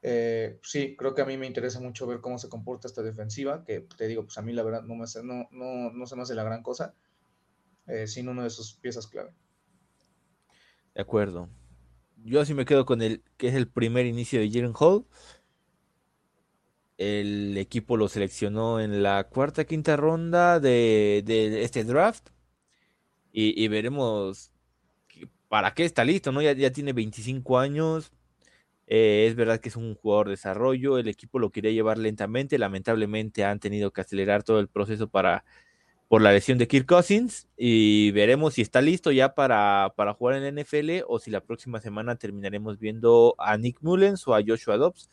eh, 0.00 0.58
sí, 0.62 0.96
creo 0.96 1.14
que 1.14 1.22
a 1.22 1.26
mí 1.26 1.36
me 1.36 1.46
interesa 1.46 1.80
mucho 1.80 2.06
ver 2.06 2.20
cómo 2.20 2.38
se 2.38 2.48
comporta 2.48 2.88
esta 2.88 3.02
defensiva, 3.02 3.64
que 3.64 3.80
te 3.80 4.06
digo, 4.06 4.24
pues 4.24 4.38
a 4.38 4.42
mí 4.42 4.52
la 4.52 4.62
verdad 4.62 4.82
no, 4.82 4.94
me 4.94 5.04
hace, 5.04 5.22
no, 5.22 5.48
no, 5.50 5.90
no 5.90 6.06
se 6.06 6.16
me 6.16 6.22
hace 6.22 6.34
la 6.34 6.44
gran 6.44 6.62
cosa 6.62 6.94
eh, 7.86 8.06
sin 8.06 8.28
uno 8.28 8.42
de 8.44 8.50
sus 8.50 8.74
piezas 8.74 9.06
clave. 9.06 9.32
De 10.94 11.02
acuerdo. 11.02 11.48
Yo 12.24 12.44
sí 12.44 12.54
me 12.54 12.64
quedo 12.64 12.84
con 12.86 13.02
el 13.02 13.22
que 13.36 13.48
es 13.48 13.54
el 13.54 13.68
primer 13.68 14.06
inicio 14.06 14.40
de 14.40 14.50
Jaren 14.50 14.74
Hall. 14.78 15.06
El 16.98 17.56
equipo 17.56 17.96
lo 17.96 18.08
seleccionó 18.08 18.80
en 18.80 19.02
la 19.02 19.24
cuarta, 19.24 19.64
quinta 19.64 19.96
ronda 19.96 20.60
de 20.60 21.22
este 21.62 21.84
draft 21.84 22.30
y, 23.32 23.68
veremos 23.68 24.50
para 25.48 25.74
qué 25.74 25.84
está 25.84 26.04
listo, 26.04 26.32
¿no? 26.32 26.42
Ya, 26.42 26.52
ya 26.52 26.72
tiene 26.72 26.92
25 26.92 27.58
años, 27.58 28.12
eh, 28.86 29.26
es 29.28 29.36
verdad 29.36 29.60
que 29.60 29.68
es 29.68 29.76
un 29.76 29.94
jugador 29.94 30.26
de 30.26 30.32
desarrollo, 30.32 30.98
el 30.98 31.08
equipo 31.08 31.38
lo 31.38 31.50
quería 31.50 31.70
llevar 31.70 31.98
lentamente, 31.98 32.58
lamentablemente 32.58 33.44
han 33.44 33.60
tenido 33.60 33.92
que 33.92 34.00
acelerar 34.00 34.42
todo 34.42 34.60
el 34.60 34.68
proceso 34.68 35.08
para 35.08 35.44
por 36.08 36.22
la 36.22 36.32
lesión 36.32 36.56
de 36.56 36.66
Kirk 36.66 36.86
Cousins 36.86 37.46
y 37.56 38.10
veremos 38.12 38.54
si 38.54 38.62
está 38.62 38.80
listo 38.80 39.12
ya 39.12 39.34
para, 39.34 39.92
para 39.94 40.14
jugar 40.14 40.42
en 40.42 40.56
NFL 40.56 41.02
o 41.06 41.18
si 41.18 41.30
la 41.30 41.42
próxima 41.42 41.80
semana 41.80 42.16
terminaremos 42.16 42.78
viendo 42.78 43.34
a 43.38 43.56
Nick 43.58 43.78
Mullens 43.82 44.26
o 44.26 44.34
a 44.34 44.42
Joshua 44.44 44.78
Dobbs. 44.78 45.10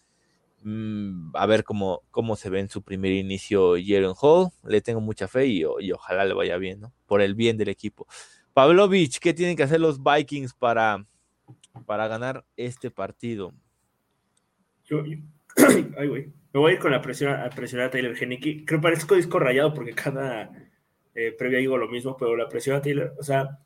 Mm, 0.63 1.35
a 1.35 1.45
ver 1.45 1.63
cómo, 1.65 2.01
cómo 2.11 2.37
se 2.37 2.49
ve 2.49 2.61
en 2.61 2.69
su 2.69 2.81
primer 2.81 3.11
inicio 3.11 3.73
Jaren 3.73 4.13
Hall. 4.19 4.49
Le 4.63 4.81
tengo 4.81 5.01
mucha 5.01 5.27
fe 5.27 5.47
y, 5.47 5.63
ojalá 5.65 6.23
le 6.23 6.33
vaya 6.33 6.57
bien, 6.57 6.79
¿no? 6.79 6.93
Por 7.05 7.21
el 7.21 7.35
bien 7.35 7.57
del 7.57 7.69
equipo. 7.69 8.07
Pavlovich, 8.53 9.19
¿qué 9.19 9.33
tienen 9.33 9.57
que 9.57 9.63
hacer 9.63 9.81
los 9.81 10.01
Vikings 10.01 10.53
para, 10.53 11.05
para 11.85 12.07
ganar 12.07 12.45
este 12.55 12.89
partido? 12.89 13.53
Yo, 14.85 15.03
ay, 15.97 16.07
güey. 16.07 16.33
Me 16.53 16.61
voy 16.61 16.71
a 16.71 16.75
ir 16.75 16.79
con 16.79 16.91
la 16.91 17.01
presión 17.01 17.33
a 17.33 17.49
presionar 17.49 17.87
a 17.87 17.91
Taylor 17.91 18.15
Henneke. 18.17 18.63
Creo 18.65 18.79
que 18.79 18.83
parezco 18.83 19.15
disco 19.15 19.39
rayado 19.39 19.73
porque 19.73 19.91
cada 19.91 20.64
eh, 21.15 21.31
previa 21.37 21.59
digo 21.59 21.77
lo 21.77 21.87
mismo, 21.87 22.15
pero 22.17 22.35
la 22.35 22.47
presión 22.49 22.75
a 22.75 22.81
Taylor, 22.81 23.15
o 23.17 23.23
sea, 23.23 23.59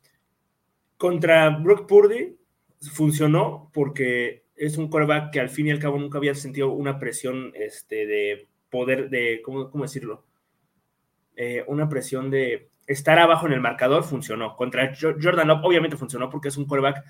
contra 0.96 1.50
Brock 1.50 1.86
Purdy 1.86 2.36
funcionó 2.92 3.70
porque 3.74 4.44
es 4.56 4.78
un 4.78 4.88
coreback 4.88 5.32
que 5.32 5.40
al 5.40 5.50
fin 5.50 5.66
y 5.66 5.70
al 5.70 5.78
cabo 5.78 5.98
nunca 5.98 6.18
había 6.18 6.34
sentido 6.34 6.70
una 6.70 6.98
presión 6.98 7.52
este, 7.54 8.06
de 8.06 8.48
poder, 8.70 9.10
de, 9.10 9.42
¿cómo, 9.42 9.70
cómo 9.70 9.84
decirlo? 9.84 10.24
eh, 11.42 11.64
una 11.68 11.88
presión 11.88 12.30
de 12.30 12.68
estar 12.86 13.18
abajo 13.18 13.46
en 13.46 13.54
el 13.54 13.62
marcador, 13.62 14.04
funcionó. 14.04 14.56
Contra 14.56 14.92
Jordan 14.94 15.48
Love, 15.48 15.64
obviamente 15.64 15.96
funcionó 15.96 16.28
porque 16.28 16.48
es 16.48 16.58
un 16.58 16.66
quarterback 16.66 17.02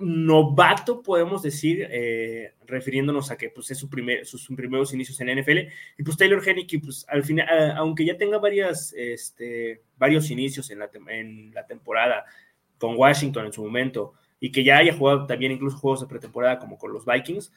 novato, 0.00 1.02
podemos 1.02 1.42
decir, 1.42 1.86
eh, 1.90 2.54
refiriéndonos 2.66 3.30
a 3.30 3.36
que 3.36 3.50
pues, 3.50 3.70
es 3.70 3.78
su 3.78 3.88
primer, 3.88 4.26
sus, 4.26 4.46
primeros 4.48 4.92
inicios 4.94 5.20
en 5.20 5.28
la 5.28 5.34
NFL. 5.34 5.58
Y 5.98 6.02
pues 6.02 6.16
Taylor 6.16 6.42
Hennick, 6.46 6.82
pues 6.82 7.06
al 7.08 7.22
final, 7.22 7.46
aunque 7.76 8.04
ya 8.04 8.16
tenga 8.16 8.40
este, 8.96 9.82
varios 9.96 10.30
inicios 10.30 10.70
en 10.70 10.78
la, 10.78 10.90
en 11.08 11.52
la 11.52 11.66
temporada 11.66 12.24
con 12.78 12.96
Washington 12.96 13.46
en 13.46 13.52
su 13.52 13.62
momento, 13.62 14.14
y 14.40 14.50
que 14.50 14.64
ya 14.64 14.78
haya 14.78 14.94
jugado 14.94 15.26
también 15.26 15.52
incluso 15.52 15.76
juegos 15.76 16.00
de 16.00 16.06
pretemporada 16.06 16.58
como 16.58 16.78
con 16.78 16.92
los 16.92 17.04
Vikings, 17.04 17.52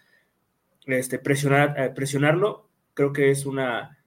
este, 0.86 1.18
presionar, 1.18 1.76
eh, 1.78 1.90
presionarlo 1.90 2.68
creo 2.94 3.14
que 3.14 3.32
es 3.32 3.46
una 3.46 3.98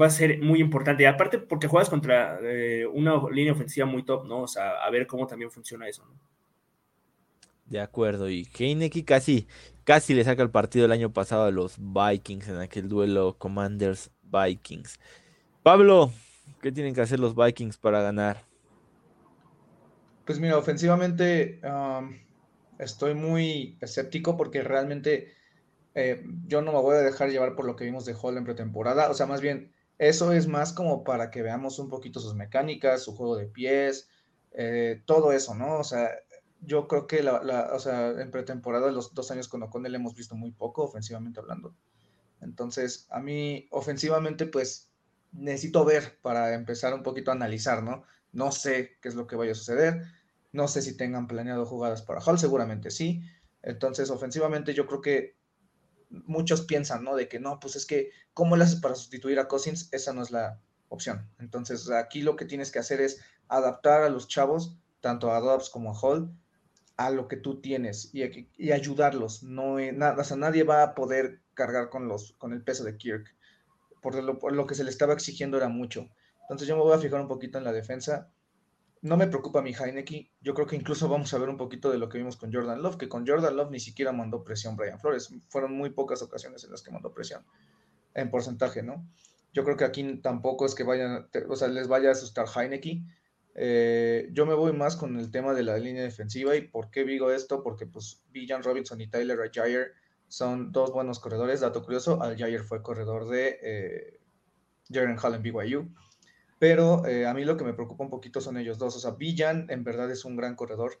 va 0.00 0.06
a 0.06 0.10
ser 0.10 0.40
muy 0.40 0.60
importante. 0.60 1.02
Y 1.02 1.06
aparte 1.06 1.38
porque 1.38 1.68
juegas 1.68 1.90
contra 1.90 2.38
eh, 2.42 2.86
una 2.86 3.20
línea 3.30 3.52
ofensiva 3.52 3.86
muy 3.86 4.04
top, 4.04 4.26
¿no? 4.26 4.42
O 4.42 4.48
sea, 4.48 4.82
a 4.82 4.90
ver 4.90 5.06
cómo 5.06 5.26
también 5.26 5.50
funciona 5.50 5.88
eso, 5.88 6.04
¿no? 6.06 6.14
De 7.66 7.80
acuerdo, 7.80 8.28
y 8.28 8.46
Heineke 8.58 9.04
casi, 9.04 9.46
casi 9.84 10.14
le 10.14 10.24
saca 10.24 10.42
el 10.42 10.50
partido 10.50 10.84
el 10.84 10.92
año 10.92 11.12
pasado 11.12 11.44
a 11.44 11.50
los 11.50 11.76
Vikings 11.78 12.48
en 12.48 12.58
aquel 12.58 12.88
duelo 12.88 13.36
Commanders 13.38 14.10
Vikings. 14.22 14.98
Pablo, 15.62 16.12
¿qué 16.60 16.72
tienen 16.72 16.94
que 16.94 17.00
hacer 17.00 17.20
los 17.20 17.34
Vikings 17.34 17.78
para 17.78 18.02
ganar? 18.02 18.44
Pues 20.24 20.38
mira, 20.38 20.58
ofensivamente 20.58 21.60
estoy 22.78 23.14
muy 23.14 23.78
escéptico 23.80 24.36
porque 24.36 24.62
realmente 24.62 25.34
eh, 25.94 26.24
yo 26.46 26.62
no 26.62 26.72
me 26.72 26.80
voy 26.80 26.96
a 26.96 27.00
dejar 27.00 27.30
llevar 27.30 27.54
por 27.54 27.64
lo 27.66 27.76
que 27.76 27.84
vimos 27.84 28.04
de 28.04 28.14
Hall 28.14 28.36
en 28.36 28.44
pretemporada. 28.44 29.10
O 29.10 29.14
sea, 29.14 29.26
más 29.26 29.40
bien, 29.40 29.72
eso 29.98 30.32
es 30.32 30.46
más 30.46 30.72
como 30.72 31.04
para 31.04 31.30
que 31.30 31.42
veamos 31.42 31.78
un 31.78 31.88
poquito 31.88 32.20
sus 32.20 32.34
mecánicas, 32.34 33.02
su 33.02 33.14
juego 33.14 33.36
de 33.36 33.46
pies, 33.46 34.08
eh, 34.52 35.02
todo 35.06 35.32
eso, 35.32 35.54
¿no? 35.54 35.78
O 35.78 35.84
sea, 35.84 36.10
yo 36.64 36.86
creo 36.88 37.06
que 37.06 37.22
la, 37.22 37.70
o 37.72 37.78
sea, 37.78 38.10
en 38.10 38.30
pretemporada, 38.30 38.90
los 38.90 39.14
dos 39.14 39.30
años 39.30 39.48
con 39.48 39.62
O'Connell 39.62 39.94
hemos 39.94 40.14
visto 40.14 40.36
muy 40.36 40.52
poco, 40.52 40.84
ofensivamente 40.84 41.40
hablando. 41.40 41.74
Entonces, 42.40 43.06
a 43.10 43.20
mí, 43.20 43.68
ofensivamente, 43.70 44.46
pues 44.46 44.88
necesito 45.32 45.84
ver 45.84 46.18
para 46.22 46.54
empezar 46.54 46.94
un 46.94 47.02
poquito 47.02 47.30
a 47.30 47.34
analizar, 47.34 47.82
¿no? 47.82 48.04
No 48.32 48.52
sé 48.52 48.96
qué 49.00 49.08
es 49.08 49.14
lo 49.14 49.26
que 49.26 49.36
vaya 49.36 49.52
a 49.52 49.56
suceder. 49.56 50.02
No 50.52 50.68
sé 50.68 50.82
si 50.82 50.96
tengan 50.96 51.26
planeado 51.26 51.66
jugadas 51.66 52.02
para 52.02 52.20
Hall, 52.20 52.38
seguramente 52.38 52.90
sí. 52.90 53.22
Entonces, 53.62 54.10
ofensivamente, 54.10 54.74
yo 54.74 54.86
creo 54.86 55.00
que 55.00 55.36
muchos 56.10 56.62
piensan, 56.62 57.02
¿no? 57.04 57.16
De 57.16 57.28
que 57.28 57.40
no, 57.40 57.58
pues 57.58 57.74
es 57.74 57.86
que, 57.86 58.10
¿cómo 58.34 58.56
le 58.56 58.64
haces 58.64 58.80
para 58.80 58.94
sustituir 58.94 59.38
a 59.38 59.48
Cousins? 59.48 59.88
Esa 59.92 60.12
no 60.12 60.22
es 60.22 60.30
la 60.30 60.60
opción. 60.88 61.28
Entonces, 61.38 61.90
aquí 61.90 62.22
lo 62.22 62.36
que 62.36 62.44
tienes 62.44 62.70
que 62.70 62.78
hacer 62.78 63.00
es 63.00 63.20
adaptar 63.48 64.02
a 64.02 64.10
los 64.10 64.28
chavos, 64.28 64.76
tanto 65.00 65.32
a 65.32 65.40
Dobbs 65.40 65.70
como 65.70 65.90
a 65.90 65.98
Hall, 65.98 66.32
a 66.96 67.10
lo 67.10 67.28
que 67.28 67.36
tú 67.36 67.60
tienes 67.60 68.10
y, 68.12 68.72
ayudarlos. 68.72 69.42
No, 69.42 69.78
nada, 69.92 70.20
o 70.20 70.24
sea, 70.24 70.36
nadie 70.36 70.64
va 70.64 70.82
a 70.82 70.94
poder 70.94 71.40
cargar 71.54 71.90
con, 71.90 72.08
los, 72.08 72.32
con 72.38 72.52
el 72.52 72.62
peso 72.62 72.84
de 72.84 72.96
Kirk. 72.96 73.34
Por 74.00 74.14
lo, 74.52 74.66
que 74.66 74.74
se 74.74 74.84
le 74.84 74.90
estaba 74.90 75.12
exigiendo 75.12 75.56
era 75.56 75.68
mucho. 75.68 76.08
Entonces 76.42 76.66
yo 76.66 76.76
me 76.76 76.82
voy 76.82 76.94
a 76.94 76.98
fijar 76.98 77.20
un 77.20 77.28
poquito 77.28 77.58
en 77.58 77.64
la 77.64 77.72
defensa. 77.72 78.30
No 79.00 79.16
me 79.16 79.28
preocupa 79.28 79.62
mi 79.62 79.72
Heineke. 79.72 80.30
Yo 80.40 80.54
creo 80.54 80.66
que 80.66 80.76
incluso 80.76 81.08
vamos 81.08 81.32
a 81.32 81.38
ver 81.38 81.48
un 81.48 81.56
poquito 81.56 81.90
de 81.90 81.98
lo 81.98 82.08
que 82.08 82.18
vimos 82.18 82.36
con 82.36 82.52
Jordan 82.52 82.82
Love, 82.82 82.96
que 82.96 83.08
con 83.08 83.26
Jordan 83.26 83.56
Love 83.56 83.70
ni 83.70 83.80
siquiera 83.80 84.12
mandó 84.12 84.42
presión 84.42 84.76
Brian 84.76 84.98
Flores. 84.98 85.32
Fueron 85.48 85.76
muy 85.76 85.90
pocas 85.90 86.20
ocasiones 86.22 86.64
en 86.64 86.72
las 86.72 86.82
que 86.82 86.90
mandó 86.90 87.12
presión. 87.12 87.44
En 88.14 88.30
porcentaje, 88.30 88.82
¿no? 88.82 89.06
Yo 89.52 89.64
creo 89.64 89.76
que 89.76 89.84
aquí 89.84 90.16
tampoco 90.16 90.66
es 90.66 90.74
que 90.74 90.82
vayan, 90.82 91.28
o 91.48 91.56
sea, 91.56 91.68
les 91.68 91.86
vaya 91.86 92.08
a 92.08 92.12
asustar 92.12 92.46
Heineke 92.54 93.02
eh, 93.54 94.28
yo 94.32 94.46
me 94.46 94.54
voy 94.54 94.72
más 94.72 94.96
con 94.96 95.18
el 95.18 95.30
tema 95.30 95.52
de 95.52 95.62
la 95.62 95.78
línea 95.78 96.02
defensiva 96.02 96.56
y 96.56 96.62
por 96.62 96.90
qué 96.90 97.04
digo 97.04 97.30
esto, 97.30 97.62
porque 97.62 97.86
pues 97.86 98.22
Villan 98.30 98.62
Robinson 98.62 99.00
y 99.00 99.08
Tyler 99.08 99.40
Algier 99.40 99.92
son 100.28 100.72
dos 100.72 100.92
buenos 100.92 101.20
corredores. 101.20 101.60
Dato 101.60 101.84
curioso, 101.84 102.22
Algier 102.22 102.62
fue 102.62 102.82
corredor 102.82 103.28
de 103.28 103.58
eh, 103.62 104.20
Jaren 104.90 105.18
Hall 105.22 105.34
en 105.34 105.42
BYU. 105.42 105.94
Pero 106.58 107.04
eh, 107.06 107.26
a 107.26 107.34
mí 107.34 107.44
lo 107.44 107.56
que 107.56 107.64
me 107.64 107.74
preocupa 107.74 108.04
un 108.04 108.10
poquito 108.10 108.40
son 108.40 108.56
ellos 108.56 108.78
dos. 108.78 108.96
O 108.96 109.00
sea, 109.00 109.10
Villan 109.10 109.66
en 109.68 109.84
verdad 109.84 110.10
es 110.10 110.24
un 110.24 110.36
gran 110.36 110.54
corredor. 110.54 111.00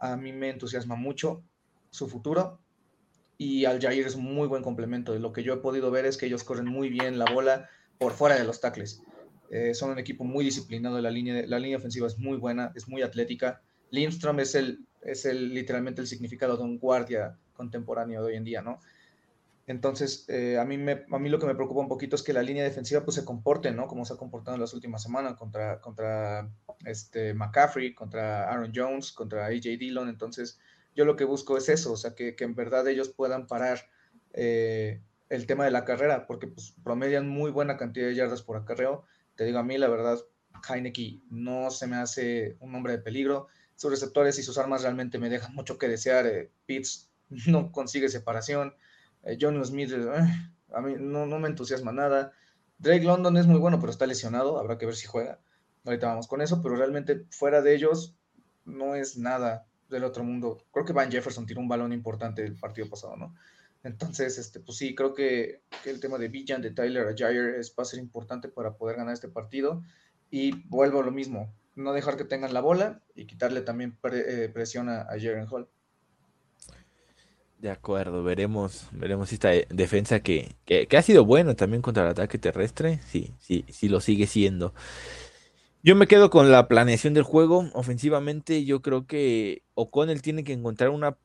A 0.00 0.16
mí 0.16 0.32
me 0.32 0.50
entusiasma 0.50 0.96
mucho 0.96 1.42
su 1.90 2.08
futuro. 2.08 2.58
Y 3.38 3.64
Aljair 3.64 4.06
es 4.06 4.16
un 4.16 4.24
muy 4.24 4.48
buen 4.48 4.62
complemento. 4.62 5.16
Lo 5.18 5.32
que 5.32 5.44
yo 5.44 5.54
he 5.54 5.58
podido 5.58 5.90
ver 5.90 6.04
es 6.04 6.16
que 6.16 6.26
ellos 6.26 6.42
corren 6.42 6.66
muy 6.66 6.88
bien 6.88 7.18
la 7.18 7.32
bola 7.32 7.70
por 7.98 8.12
fuera 8.12 8.34
de 8.34 8.44
los 8.44 8.60
tackles. 8.60 9.00
Eh, 9.50 9.74
son 9.74 9.90
un 9.90 9.98
equipo 9.98 10.24
muy 10.24 10.44
disciplinado, 10.44 11.00
la 11.00 11.10
línea, 11.10 11.44
la 11.46 11.58
línea 11.58 11.78
ofensiva 11.78 12.06
es 12.06 12.18
muy 12.18 12.36
buena, 12.36 12.72
es 12.74 12.88
muy 12.88 13.02
atlética. 13.02 13.62
Lindstrom 13.90 14.40
es, 14.40 14.54
el, 14.54 14.86
es 15.02 15.24
el, 15.24 15.54
literalmente 15.54 16.00
el 16.00 16.06
significado 16.06 16.56
de 16.56 16.64
un 16.64 16.78
guardia 16.78 17.38
contemporáneo 17.54 18.22
de 18.22 18.28
hoy 18.28 18.36
en 18.36 18.44
día, 18.44 18.62
¿no? 18.62 18.80
Entonces, 19.66 20.24
eh, 20.28 20.58
a, 20.58 20.64
mí 20.64 20.78
me, 20.78 21.04
a 21.10 21.18
mí 21.18 21.28
lo 21.28 21.38
que 21.38 21.46
me 21.46 21.54
preocupa 21.54 21.82
un 21.82 21.88
poquito 21.88 22.16
es 22.16 22.22
que 22.22 22.32
la 22.32 22.42
línea 22.42 22.64
defensiva 22.64 23.04
pues 23.04 23.16
se 23.16 23.24
comporte, 23.26 23.70
¿no? 23.70 23.86
Como 23.86 24.06
se 24.06 24.14
ha 24.14 24.16
comportado 24.16 24.54
en 24.54 24.62
las 24.62 24.72
últimas 24.72 25.02
semanas 25.02 25.34
contra, 25.34 25.80
contra 25.82 26.50
este 26.86 27.34
McCaffrey, 27.34 27.94
contra 27.94 28.50
Aaron 28.50 28.72
Jones, 28.74 29.12
contra 29.12 29.46
AJ 29.46 29.78
Dillon. 29.78 30.08
Entonces, 30.08 30.58
yo 30.96 31.04
lo 31.04 31.16
que 31.16 31.24
busco 31.24 31.58
es 31.58 31.68
eso, 31.68 31.92
o 31.92 31.96
sea, 31.96 32.14
que, 32.14 32.34
que 32.34 32.44
en 32.44 32.54
verdad 32.54 32.88
ellos 32.88 33.10
puedan 33.10 33.46
parar 33.46 33.90
eh, 34.32 35.02
el 35.28 35.46
tema 35.46 35.66
de 35.66 35.70
la 35.70 35.84
carrera, 35.84 36.26
porque 36.26 36.46
pues, 36.46 36.74
promedian 36.82 37.28
muy 37.28 37.50
buena 37.50 37.76
cantidad 37.76 38.06
de 38.06 38.14
yardas 38.14 38.42
por 38.42 38.56
acarreo 38.56 39.04
te 39.38 39.44
digo, 39.44 39.60
a 39.60 39.62
mí 39.62 39.78
la 39.78 39.86
verdad, 39.86 40.18
Heineke 40.68 41.20
no 41.30 41.70
se 41.70 41.86
me 41.86 41.94
hace 41.94 42.56
un 42.58 42.74
hombre 42.74 42.94
de 42.94 42.98
peligro. 42.98 43.46
Sus 43.76 43.92
receptores 43.92 44.36
y 44.40 44.42
sus 44.42 44.58
armas 44.58 44.82
realmente 44.82 45.20
me 45.20 45.30
dejan 45.30 45.54
mucho 45.54 45.78
que 45.78 45.86
desear. 45.86 46.26
Eh, 46.26 46.50
Pitts 46.66 47.08
no 47.46 47.70
consigue 47.70 48.08
separación. 48.08 48.74
Eh, 49.22 49.38
John 49.40 49.64
Smith, 49.64 49.92
eh, 49.92 50.48
a 50.74 50.80
mí 50.80 50.96
no, 50.98 51.26
no, 51.26 51.38
me 51.38 51.46
entusiasma 51.46 51.92
nada. 51.92 52.32
Drake 52.78 53.04
London 53.04 53.36
es 53.36 53.46
muy 53.46 53.60
bueno, 53.60 53.78
pero 53.78 53.92
está 53.92 54.06
lesionado. 54.06 54.58
Habrá 54.58 54.76
que 54.76 54.86
ver 54.86 54.96
si 54.96 55.06
juega. 55.06 55.38
Ahorita 55.84 56.08
vamos 56.08 56.26
con 56.26 56.40
eso, 56.40 56.60
pero 56.60 56.74
realmente 56.74 57.24
fuera 57.30 57.62
de 57.62 57.76
ellos 57.76 58.16
no 58.64 58.96
es 58.96 59.18
nada 59.18 59.68
del 59.88 60.02
otro 60.02 60.24
mundo. 60.24 60.64
Creo 60.72 60.84
que 60.84 60.92
Van 60.92 61.12
Jefferson 61.12 61.46
tiró 61.46 61.60
un 61.60 61.68
balón 61.68 61.92
importante 61.92 62.44
el 62.44 62.56
partido 62.56 62.88
pasado, 62.88 63.16
¿no? 63.16 63.36
Entonces, 63.84 64.38
este, 64.38 64.60
pues 64.60 64.78
sí, 64.78 64.94
creo 64.94 65.14
que, 65.14 65.62
el 65.84 66.00
tema 66.00 66.18
de 66.18 66.28
Villan, 66.28 66.62
de 66.62 66.72
Tyler 66.72 67.06
Ajayer 67.06 67.54
es, 67.54 67.74
va 67.78 67.82
a 67.82 67.86
ser 67.86 68.00
importante 68.00 68.48
para 68.48 68.74
poder 68.74 68.96
ganar 68.96 69.14
este 69.14 69.28
partido. 69.28 69.82
Y 70.30 70.52
vuelvo 70.68 71.00
a 71.00 71.04
lo 71.04 71.12
mismo, 71.12 71.54
no 71.74 71.92
dejar 71.92 72.16
que 72.16 72.24
tengan 72.24 72.52
la 72.52 72.60
bola 72.60 73.00
y 73.14 73.26
quitarle 73.26 73.62
también 73.62 73.96
eh, 74.12 74.50
presión 74.52 74.88
a, 74.88 75.06
Jaren 75.06 75.46
Hall. 75.50 75.68
De 77.58 77.70
acuerdo, 77.70 78.22
veremos, 78.22 78.88
veremos 78.92 79.32
esta 79.32 79.50
defensa 79.70 80.20
que, 80.20 80.56
que, 80.64 80.86
ha 80.96 81.02
sido 81.02 81.24
buena 81.24 81.54
también 81.54 81.82
contra 81.82 82.04
el 82.04 82.10
ataque 82.10 82.38
terrestre. 82.38 83.00
Sí, 83.06 83.34
sí, 83.40 83.64
sí 83.68 83.88
lo 83.88 84.00
sigue 84.00 84.26
siendo. 84.26 84.74
Yo 85.82 85.96
me 85.96 86.06
quedo 86.06 86.30
con 86.30 86.52
la 86.52 86.68
planeación 86.68 87.14
del 87.14 87.22
juego. 87.22 87.70
Ofensivamente, 87.72 88.64
yo 88.64 88.82
creo 88.82 89.06
que 89.06 89.62
O'Connell 89.74 90.22
tiene 90.22 90.44
que 90.44 90.52
encontrar 90.52 90.90
una 90.90 91.16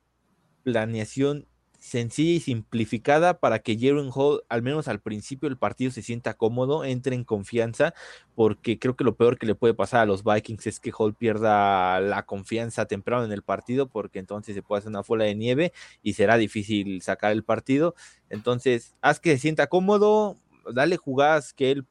planeación 0.63 1.47
sencilla 1.83 2.37
y 2.37 2.39
simplificada 2.39 3.39
para 3.39 3.59
que 3.59 3.77
Jaren 3.77 4.09
Hall, 4.15 4.43
al 4.47 4.61
menos 4.61 4.87
al 4.87 5.01
principio 5.01 5.49
del 5.49 5.57
partido, 5.57 5.91
se 5.91 6.01
sienta 6.01 6.33
cómodo, 6.33 6.85
entre 6.85 7.13
en 7.13 7.25
confianza, 7.25 7.93
porque 8.35 8.79
creo 8.79 8.95
que 8.95 9.03
lo 9.03 9.15
peor 9.15 9.37
que 9.37 9.45
le 9.45 9.53
puede 9.53 9.73
pasar 9.73 9.99
a 9.99 10.05
los 10.05 10.23
Vikings 10.23 10.65
es 10.65 10.79
que 10.79 10.93
Hall 10.97 11.13
pierda 11.13 11.99
la 11.99 12.25
confianza 12.25 12.85
temprano 12.85 13.25
en 13.25 13.33
el 13.33 13.41
partido, 13.41 13.87
porque 13.89 14.19
entonces 14.19 14.55
se 14.55 14.61
puede 14.63 14.79
hacer 14.79 14.91
una 14.91 15.01
bola 15.01 15.25
de 15.25 15.35
nieve 15.35 15.73
y 16.01 16.13
será 16.13 16.37
difícil 16.37 17.01
sacar 17.01 17.33
el 17.33 17.43
partido. 17.43 17.95
Entonces, 18.29 18.95
haz 19.01 19.19
que 19.19 19.31
se 19.31 19.39
sienta 19.39 19.67
cómodo, 19.67 20.37
dale 20.73 20.95
jugadas 20.95 21.53
que 21.53 21.71
él 21.71 21.85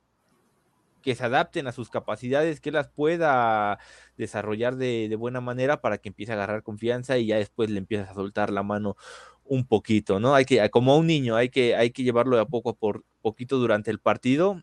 que 1.03 1.17
se 1.17 1.25
adapten 1.25 1.67
a 1.67 1.73
sus 1.73 1.91
capacidades, 1.91 2.61
que 2.61 2.71
las 2.71 2.89
pueda 2.89 3.81
desarrollar 4.17 4.77
de, 4.77 5.09
de, 5.09 5.17
buena 5.17 5.41
manera 5.41 5.81
para 5.81 5.99
que 5.99 6.11
empiece 6.11 6.31
a 6.31 6.37
agarrar 6.37 6.63
confianza 6.63 7.19
y 7.19 7.27
ya 7.27 7.37
después 7.39 7.71
le 7.71 7.79
empiezas 7.79 8.11
a 8.11 8.15
soltar 8.15 8.51
la 8.51 8.63
mano 8.63 8.97
un 9.45 9.67
poquito, 9.67 10.21
¿no? 10.21 10.35
Hay 10.35 10.45
que, 10.45 10.69
como 10.71 10.93
a 10.93 10.97
un 10.97 11.07
niño, 11.07 11.37
hay 11.37 11.49
que, 11.51 11.77
hay 11.77 11.91
que 11.91 12.03
llevarlo 12.03 12.37
de 12.37 12.43
a 12.43 12.47
poco 12.47 12.75
por 12.75 13.05
poquito 13.21 13.59
durante 13.59 13.91
el 13.91 13.99
partido, 13.99 14.61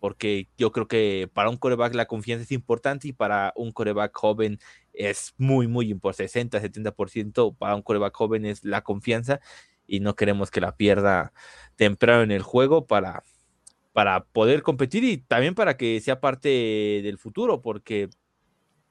porque 0.00 0.48
yo 0.58 0.72
creo 0.72 0.88
que 0.88 1.30
para 1.32 1.50
un 1.50 1.56
coreback 1.56 1.94
la 1.94 2.06
confianza 2.06 2.44
es 2.44 2.52
importante 2.52 3.08
y 3.08 3.12
para 3.12 3.52
un 3.56 3.72
coreback 3.72 4.16
joven 4.16 4.58
es 4.92 5.34
muy, 5.38 5.66
muy 5.66 5.90
importante, 5.90 6.28
60, 6.28 6.60
70% 6.60 7.56
para 7.56 7.74
un 7.74 7.82
coreback 7.82 8.14
joven 8.14 8.46
es 8.46 8.64
la 8.64 8.82
confianza 8.82 9.40
y 9.86 10.00
no 10.00 10.14
queremos 10.16 10.50
que 10.50 10.60
la 10.60 10.76
pierda 10.76 11.32
temprano 11.76 12.22
en 12.22 12.30
el 12.30 12.42
juego 12.42 12.86
para, 12.86 13.22
para 13.92 14.24
poder 14.24 14.62
competir 14.62 15.04
y 15.04 15.18
también 15.18 15.54
para 15.54 15.76
que 15.76 16.00
sea 16.00 16.20
parte 16.20 16.48
del 17.02 17.18
futuro, 17.18 17.62
porque 17.62 18.08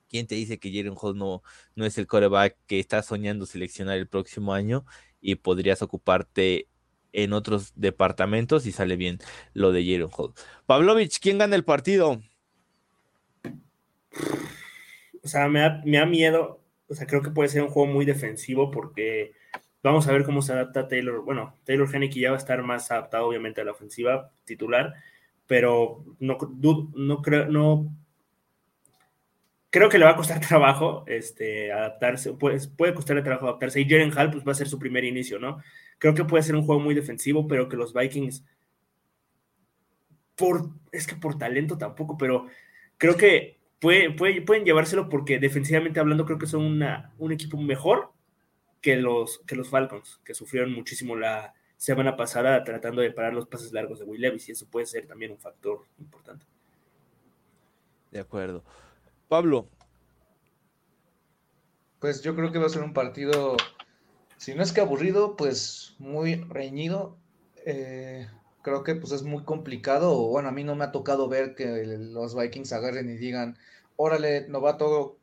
¿quién 0.09 0.27
te 0.27 0.35
dice 0.35 0.59
que 0.59 0.71
Jalen 0.71 0.95
Hall 0.99 1.17
no, 1.17 1.43
no 1.75 1.85
es 1.85 1.97
el 1.97 2.07
coreback 2.07 2.57
que 2.67 2.79
está 2.79 3.01
soñando 3.01 3.45
seleccionar 3.45 3.97
el 3.97 4.07
próximo 4.07 4.53
año? 4.53 4.85
Y 5.25 5.35
podrías 5.35 5.81
ocuparte 5.81 6.67
en 7.13 7.33
otros 7.33 7.73
departamentos 7.75 8.65
y 8.67 8.71
sale 8.71 8.95
bien 8.95 9.19
lo 9.53 9.71
de 9.71 9.83
Jalen 9.83 10.09
Hall. 10.15 10.33
Pavlovich, 10.65 11.19
¿quién 11.19 11.39
gana 11.39 11.55
el 11.55 11.63
partido? 11.63 12.21
O 15.23 15.27
sea, 15.27 15.47
me 15.47 15.61
da, 15.61 15.81
me 15.83 15.97
da 15.97 16.05
miedo. 16.05 16.61
O 16.87 16.93
sea, 16.93 17.07
creo 17.07 17.23
que 17.23 17.31
puede 17.31 17.49
ser 17.49 17.63
un 17.63 17.69
juego 17.69 17.91
muy 17.91 18.05
defensivo 18.05 18.69
porque 18.69 19.31
vamos 19.81 20.07
a 20.07 20.11
ver 20.11 20.23
cómo 20.25 20.43
se 20.43 20.53
adapta 20.53 20.87
Taylor. 20.87 21.23
Bueno, 21.23 21.55
Taylor 21.63 21.89
Haneke 21.91 22.19
ya 22.19 22.29
va 22.29 22.35
a 22.35 22.39
estar 22.39 22.61
más 22.61 22.91
adaptado, 22.91 23.27
obviamente, 23.27 23.61
a 23.61 23.65
la 23.65 23.71
ofensiva 23.71 24.31
titular, 24.43 24.93
pero 25.47 26.05
no, 26.19 26.37
no 26.93 27.21
creo, 27.23 27.47
no 27.47 27.91
creo 29.75 29.89
que 29.89 29.97
le 29.97 30.05
va 30.05 30.11
a 30.11 30.15
costar 30.15 30.39
trabajo 30.47 31.03
este, 31.05 31.69
adaptarse, 31.69 32.31
puede, 32.31 32.65
puede 32.69 32.93
costarle 32.93 33.21
trabajo 33.21 33.47
adaptarse. 33.47 33.81
Y 33.81 33.89
Jaren 33.89 34.17
Hall 34.17 34.31
pues, 34.31 34.47
va 34.47 34.53
a 34.53 34.55
ser 34.55 34.69
su 34.69 34.79
primer 34.79 35.03
inicio, 35.03 35.37
¿no? 35.37 35.61
Creo 35.97 36.13
que 36.13 36.23
puede 36.23 36.43
ser 36.43 36.55
un 36.55 36.65
juego 36.65 36.79
muy 36.79 36.95
defensivo, 36.95 37.45
pero 37.45 37.67
que 37.67 37.75
los 37.75 37.93
Vikings, 37.93 38.45
por, 40.37 40.69
es 40.93 41.05
que 41.05 41.15
por 41.15 41.37
talento 41.37 41.77
tampoco, 41.77 42.17
pero 42.17 42.47
creo 42.97 43.17
que 43.17 43.59
puede, 43.79 44.11
pueden 44.11 44.63
llevárselo 44.63 45.09
porque 45.09 45.39
defensivamente 45.39 45.99
hablando 45.99 46.25
creo 46.25 46.39
que 46.39 46.47
son 46.47 46.63
una, 46.63 47.13
un 47.17 47.33
equipo 47.33 47.57
mejor 47.57 48.13
que 48.79 48.95
los, 48.95 49.39
que 49.39 49.57
los 49.57 49.69
Falcons, 49.69 50.21
que 50.23 50.33
sufrieron 50.33 50.71
muchísimo 50.71 51.17
la 51.17 51.53
semana 51.75 52.15
pasada 52.15 52.63
tratando 52.63 53.01
de 53.01 53.11
parar 53.11 53.33
los 53.33 53.47
pases 53.47 53.73
largos 53.73 53.99
de 53.99 54.05
Will 54.05 54.21
Levis, 54.21 54.47
y 54.47 54.53
eso 54.53 54.67
puede 54.69 54.85
ser 54.85 55.05
también 55.05 55.31
un 55.31 55.37
factor 55.37 55.81
importante. 55.99 56.45
De 58.11 58.21
acuerdo. 58.21 58.63
Pablo. 59.27 59.67
Pues 61.99 62.21
yo 62.21 62.35
creo 62.35 62.51
que 62.51 62.59
va 62.59 62.67
a 62.67 62.69
ser 62.69 62.83
un 62.83 62.93
partido, 62.93 63.57
si 64.37 64.53
no 64.53 64.61
es 64.61 64.71
que 64.71 64.81
aburrido, 64.81 65.35
pues 65.35 65.95
muy 65.97 66.35
reñido. 66.35 67.17
Eh, 67.65 68.27
creo 68.61 68.83
que 68.83 68.95
pues 68.95 69.11
es 69.11 69.23
muy 69.23 69.43
complicado. 69.43 70.27
Bueno, 70.27 70.49
a 70.49 70.51
mí 70.51 70.63
no 70.63 70.75
me 70.75 70.85
ha 70.85 70.91
tocado 70.91 71.27
ver 71.27 71.55
que 71.55 71.85
los 71.85 72.35
Vikings 72.35 72.73
agarren 72.73 73.09
y 73.09 73.15
digan, 73.15 73.57
órale, 73.95 74.47
novato, 74.47 75.17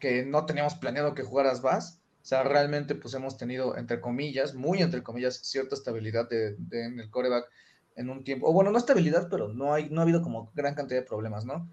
que 0.00 0.24
no 0.24 0.46
teníamos 0.46 0.74
planeado 0.74 1.14
que 1.14 1.22
jugaras 1.22 1.62
vas. 1.62 2.00
O 2.22 2.28
sea, 2.28 2.42
realmente 2.42 2.96
pues 2.96 3.14
hemos 3.14 3.36
tenido, 3.36 3.76
entre 3.76 4.00
comillas, 4.00 4.54
muy 4.54 4.82
entre 4.82 5.02
comillas, 5.02 5.36
cierta 5.44 5.76
estabilidad 5.76 6.28
de, 6.28 6.56
en 6.72 6.98
el 6.98 7.10
coreback 7.10 7.46
en 7.94 8.10
un 8.10 8.24
tiempo. 8.24 8.48
O 8.48 8.52
bueno, 8.52 8.72
no 8.72 8.78
estabilidad, 8.78 9.28
pero 9.30 9.48
no, 9.48 9.72
hay, 9.72 9.88
no 9.90 10.00
ha 10.00 10.02
habido 10.02 10.22
como 10.22 10.50
gran 10.54 10.74
cantidad 10.74 11.00
de 11.00 11.06
problemas, 11.06 11.44
¿no? 11.44 11.68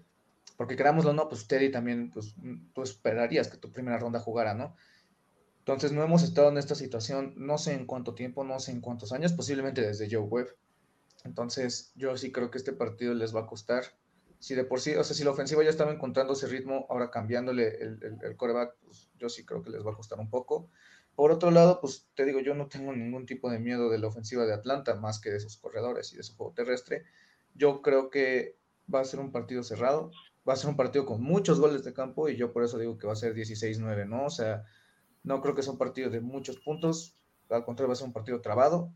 Porque 0.56 0.76
querámoslo 0.76 1.10
o 1.10 1.14
no, 1.14 1.28
pues 1.28 1.46
Teddy 1.46 1.70
también, 1.70 2.10
pues 2.10 2.34
tú 2.72 2.82
esperarías 2.82 3.48
que 3.48 3.56
tu 3.56 3.72
primera 3.72 3.98
ronda 3.98 4.20
jugara, 4.20 4.54
¿no? 4.54 4.76
Entonces 5.58 5.92
no 5.92 6.02
hemos 6.02 6.22
estado 6.22 6.50
en 6.50 6.58
esta 6.58 6.74
situación, 6.74 7.32
no 7.36 7.58
sé 7.58 7.72
en 7.72 7.86
cuánto 7.86 8.14
tiempo, 8.14 8.44
no 8.44 8.60
sé 8.60 8.72
en 8.72 8.80
cuántos 8.80 9.12
años, 9.12 9.32
posiblemente 9.32 9.80
desde 9.80 10.08
Joe 10.10 10.20
Webb. 10.20 10.54
Entonces 11.24 11.92
yo 11.96 12.16
sí 12.16 12.30
creo 12.30 12.50
que 12.50 12.58
este 12.58 12.72
partido 12.72 13.14
les 13.14 13.34
va 13.34 13.40
a 13.40 13.46
costar. 13.46 13.84
Si 14.38 14.54
de 14.54 14.64
por 14.64 14.80
sí, 14.80 14.94
o 14.94 15.02
sea, 15.02 15.16
si 15.16 15.24
la 15.24 15.30
ofensiva 15.30 15.64
ya 15.64 15.70
estaba 15.70 15.90
encontrando 15.90 16.34
ese 16.34 16.48
ritmo, 16.48 16.86
ahora 16.90 17.10
cambiándole 17.10 17.76
el, 17.80 18.18
el, 18.22 18.36
coreback, 18.36 18.76
pues 18.84 19.08
yo 19.18 19.30
sí 19.30 19.46
creo 19.46 19.62
que 19.62 19.70
les 19.70 19.84
va 19.84 19.92
a 19.92 19.94
costar 19.94 20.20
un 20.20 20.28
poco. 20.28 20.68
Por 21.14 21.30
otro 21.30 21.50
lado, 21.50 21.80
pues 21.80 22.08
te 22.14 22.26
digo, 22.26 22.40
yo 22.40 22.54
no 22.54 22.68
tengo 22.68 22.92
ningún 22.92 23.24
tipo 23.24 23.50
de 23.50 23.58
miedo 23.58 23.88
de 23.88 23.98
la 23.98 24.08
ofensiva 24.08 24.44
de 24.44 24.52
Atlanta, 24.52 24.96
más 24.96 25.18
que 25.18 25.30
de 25.30 25.40
sus 25.40 25.56
corredores 25.56 26.12
y 26.12 26.18
de 26.18 26.24
su 26.24 26.36
juego 26.36 26.52
terrestre. 26.52 27.04
Yo 27.54 27.80
creo 27.80 28.10
que 28.10 28.58
va 28.92 29.00
a 29.00 29.04
ser 29.04 29.20
un 29.20 29.32
partido 29.32 29.62
cerrado 29.62 30.10
va 30.48 30.52
a 30.52 30.56
ser 30.56 30.70
un 30.70 30.76
partido 30.76 31.06
con 31.06 31.22
muchos 31.22 31.58
goles 31.58 31.84
de 31.84 31.92
campo 31.92 32.28
y 32.28 32.36
yo 32.36 32.52
por 32.52 32.64
eso 32.64 32.78
digo 32.78 32.98
que 32.98 33.06
va 33.06 33.14
a 33.14 33.16
ser 33.16 33.34
16-9, 33.34 34.06
¿no? 34.06 34.26
O 34.26 34.30
sea, 34.30 34.64
no 35.22 35.40
creo 35.40 35.54
que 35.54 35.62
sea 35.62 35.72
un 35.72 35.78
partido 35.78 36.10
de 36.10 36.20
muchos 36.20 36.58
puntos, 36.58 37.16
al 37.48 37.64
contrario 37.64 37.88
va 37.88 37.94
a 37.94 37.96
ser 37.96 38.06
un 38.06 38.12
partido 38.12 38.40
trabado 38.40 38.92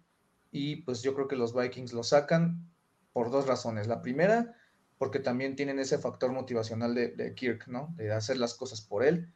y 0.50 0.76
pues 0.82 1.02
yo 1.02 1.14
creo 1.14 1.28
que 1.28 1.36
los 1.36 1.54
Vikings 1.54 1.92
lo 1.92 2.02
sacan 2.02 2.68
por 3.12 3.30
dos 3.30 3.46
razones. 3.46 3.86
La 3.86 4.02
primera, 4.02 4.54
porque 4.98 5.20
también 5.20 5.56
tienen 5.56 5.78
ese 5.78 5.98
factor 5.98 6.32
motivacional 6.32 6.94
de, 6.94 7.34
Kirk, 7.34 7.68
¿no? 7.68 7.92
De 7.96 8.12
hacer 8.12 8.38
las 8.38 8.54
cosas 8.54 8.80
por 8.80 9.04
él. 9.04 9.32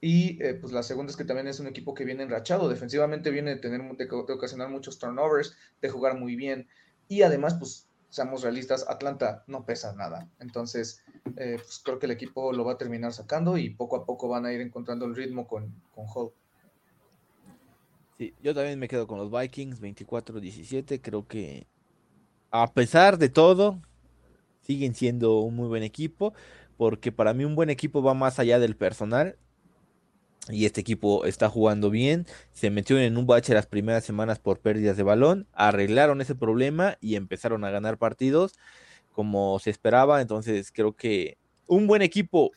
Y 0.00 0.42
eh, 0.42 0.54
pues 0.54 0.72
la 0.72 0.82
segunda 0.82 1.10
es 1.10 1.16
que 1.16 1.24
también 1.24 1.46
es 1.46 1.60
un 1.60 1.66
equipo 1.66 1.92
que 1.94 2.04
viene 2.04 2.22
enrachado, 2.22 2.68
defensivamente 2.68 3.30
viene 3.30 3.50
de, 3.54 3.60
tener, 3.60 3.82
de 3.96 4.32
ocasionar 4.32 4.70
muchos 4.70 4.98
turnovers, 4.98 5.56
de 5.82 5.90
jugar 5.90 6.18
muy 6.18 6.36
bien 6.36 6.68
y 7.06 7.22
además 7.22 7.54
pues 7.54 7.90
seamos 8.08 8.42
realistas, 8.42 8.86
Atlanta 8.88 9.44
no 9.46 9.64
pesa 9.64 9.94
nada. 9.94 10.28
Entonces, 10.38 11.02
eh, 11.36 11.56
pues 11.56 11.80
creo 11.84 11.98
que 11.98 12.06
el 12.06 12.12
equipo 12.12 12.52
lo 12.52 12.64
va 12.64 12.72
a 12.72 12.78
terminar 12.78 13.12
sacando 13.12 13.58
y 13.58 13.70
poco 13.70 13.96
a 13.96 14.04
poco 14.04 14.28
van 14.28 14.46
a 14.46 14.52
ir 14.52 14.60
encontrando 14.60 15.04
el 15.06 15.14
ritmo 15.14 15.46
con, 15.46 15.74
con 15.94 16.06
Hall. 16.14 16.32
Sí, 18.18 18.34
yo 18.42 18.54
también 18.54 18.78
me 18.78 18.88
quedo 18.88 19.06
con 19.06 19.18
los 19.18 19.30
Vikings, 19.30 19.80
24-17. 19.80 21.00
Creo 21.00 21.26
que 21.26 21.66
a 22.50 22.72
pesar 22.72 23.16
de 23.18 23.28
todo, 23.28 23.80
siguen 24.60 24.94
siendo 24.94 25.40
un 25.40 25.56
muy 25.56 25.68
buen 25.68 25.82
equipo, 25.82 26.34
porque 26.76 27.12
para 27.12 27.34
mí 27.34 27.44
un 27.44 27.54
buen 27.54 27.70
equipo 27.70 28.02
va 28.02 28.14
más 28.14 28.38
allá 28.38 28.58
del 28.58 28.76
personal 28.76 29.36
y 30.48 30.64
este 30.64 30.80
equipo 30.80 31.24
está 31.24 31.48
jugando 31.48 31.90
bien. 31.90 32.26
Se 32.52 32.70
metió 32.70 32.98
en 32.98 33.16
un 33.16 33.26
bache 33.26 33.54
las 33.54 33.66
primeras 33.66 34.04
semanas 34.04 34.38
por 34.38 34.60
pérdidas 34.60 34.96
de 34.96 35.02
balón, 35.02 35.46
arreglaron 35.52 36.20
ese 36.20 36.34
problema 36.34 36.96
y 37.00 37.16
empezaron 37.16 37.64
a 37.64 37.70
ganar 37.70 37.98
partidos 37.98 38.54
como 39.12 39.58
se 39.58 39.70
esperaba. 39.70 40.20
Entonces 40.20 40.70
creo 40.72 40.92
que 40.92 41.38
un 41.66 41.86
buen 41.86 42.02
equipo 42.02 42.50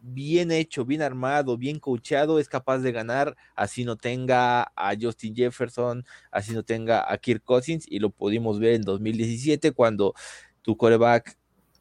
bien 0.00 0.50
hecho, 0.52 0.84
bien 0.84 1.02
armado, 1.02 1.56
bien 1.56 1.78
coachado 1.80 2.38
es 2.38 2.48
capaz 2.48 2.78
de 2.78 2.92
ganar, 2.92 3.36
así 3.56 3.84
no 3.84 3.96
tenga 3.96 4.70
a 4.76 4.94
Justin 5.00 5.34
Jefferson, 5.34 6.04
así 6.30 6.52
no 6.52 6.62
tenga 6.62 7.12
a 7.12 7.18
Kirk 7.18 7.42
Cousins 7.42 7.84
y 7.88 7.98
lo 7.98 8.10
pudimos 8.10 8.60
ver 8.60 8.74
en 8.74 8.82
2017 8.82 9.72
cuando 9.72 10.14
tu 10.62 10.76
coreback 10.76 11.36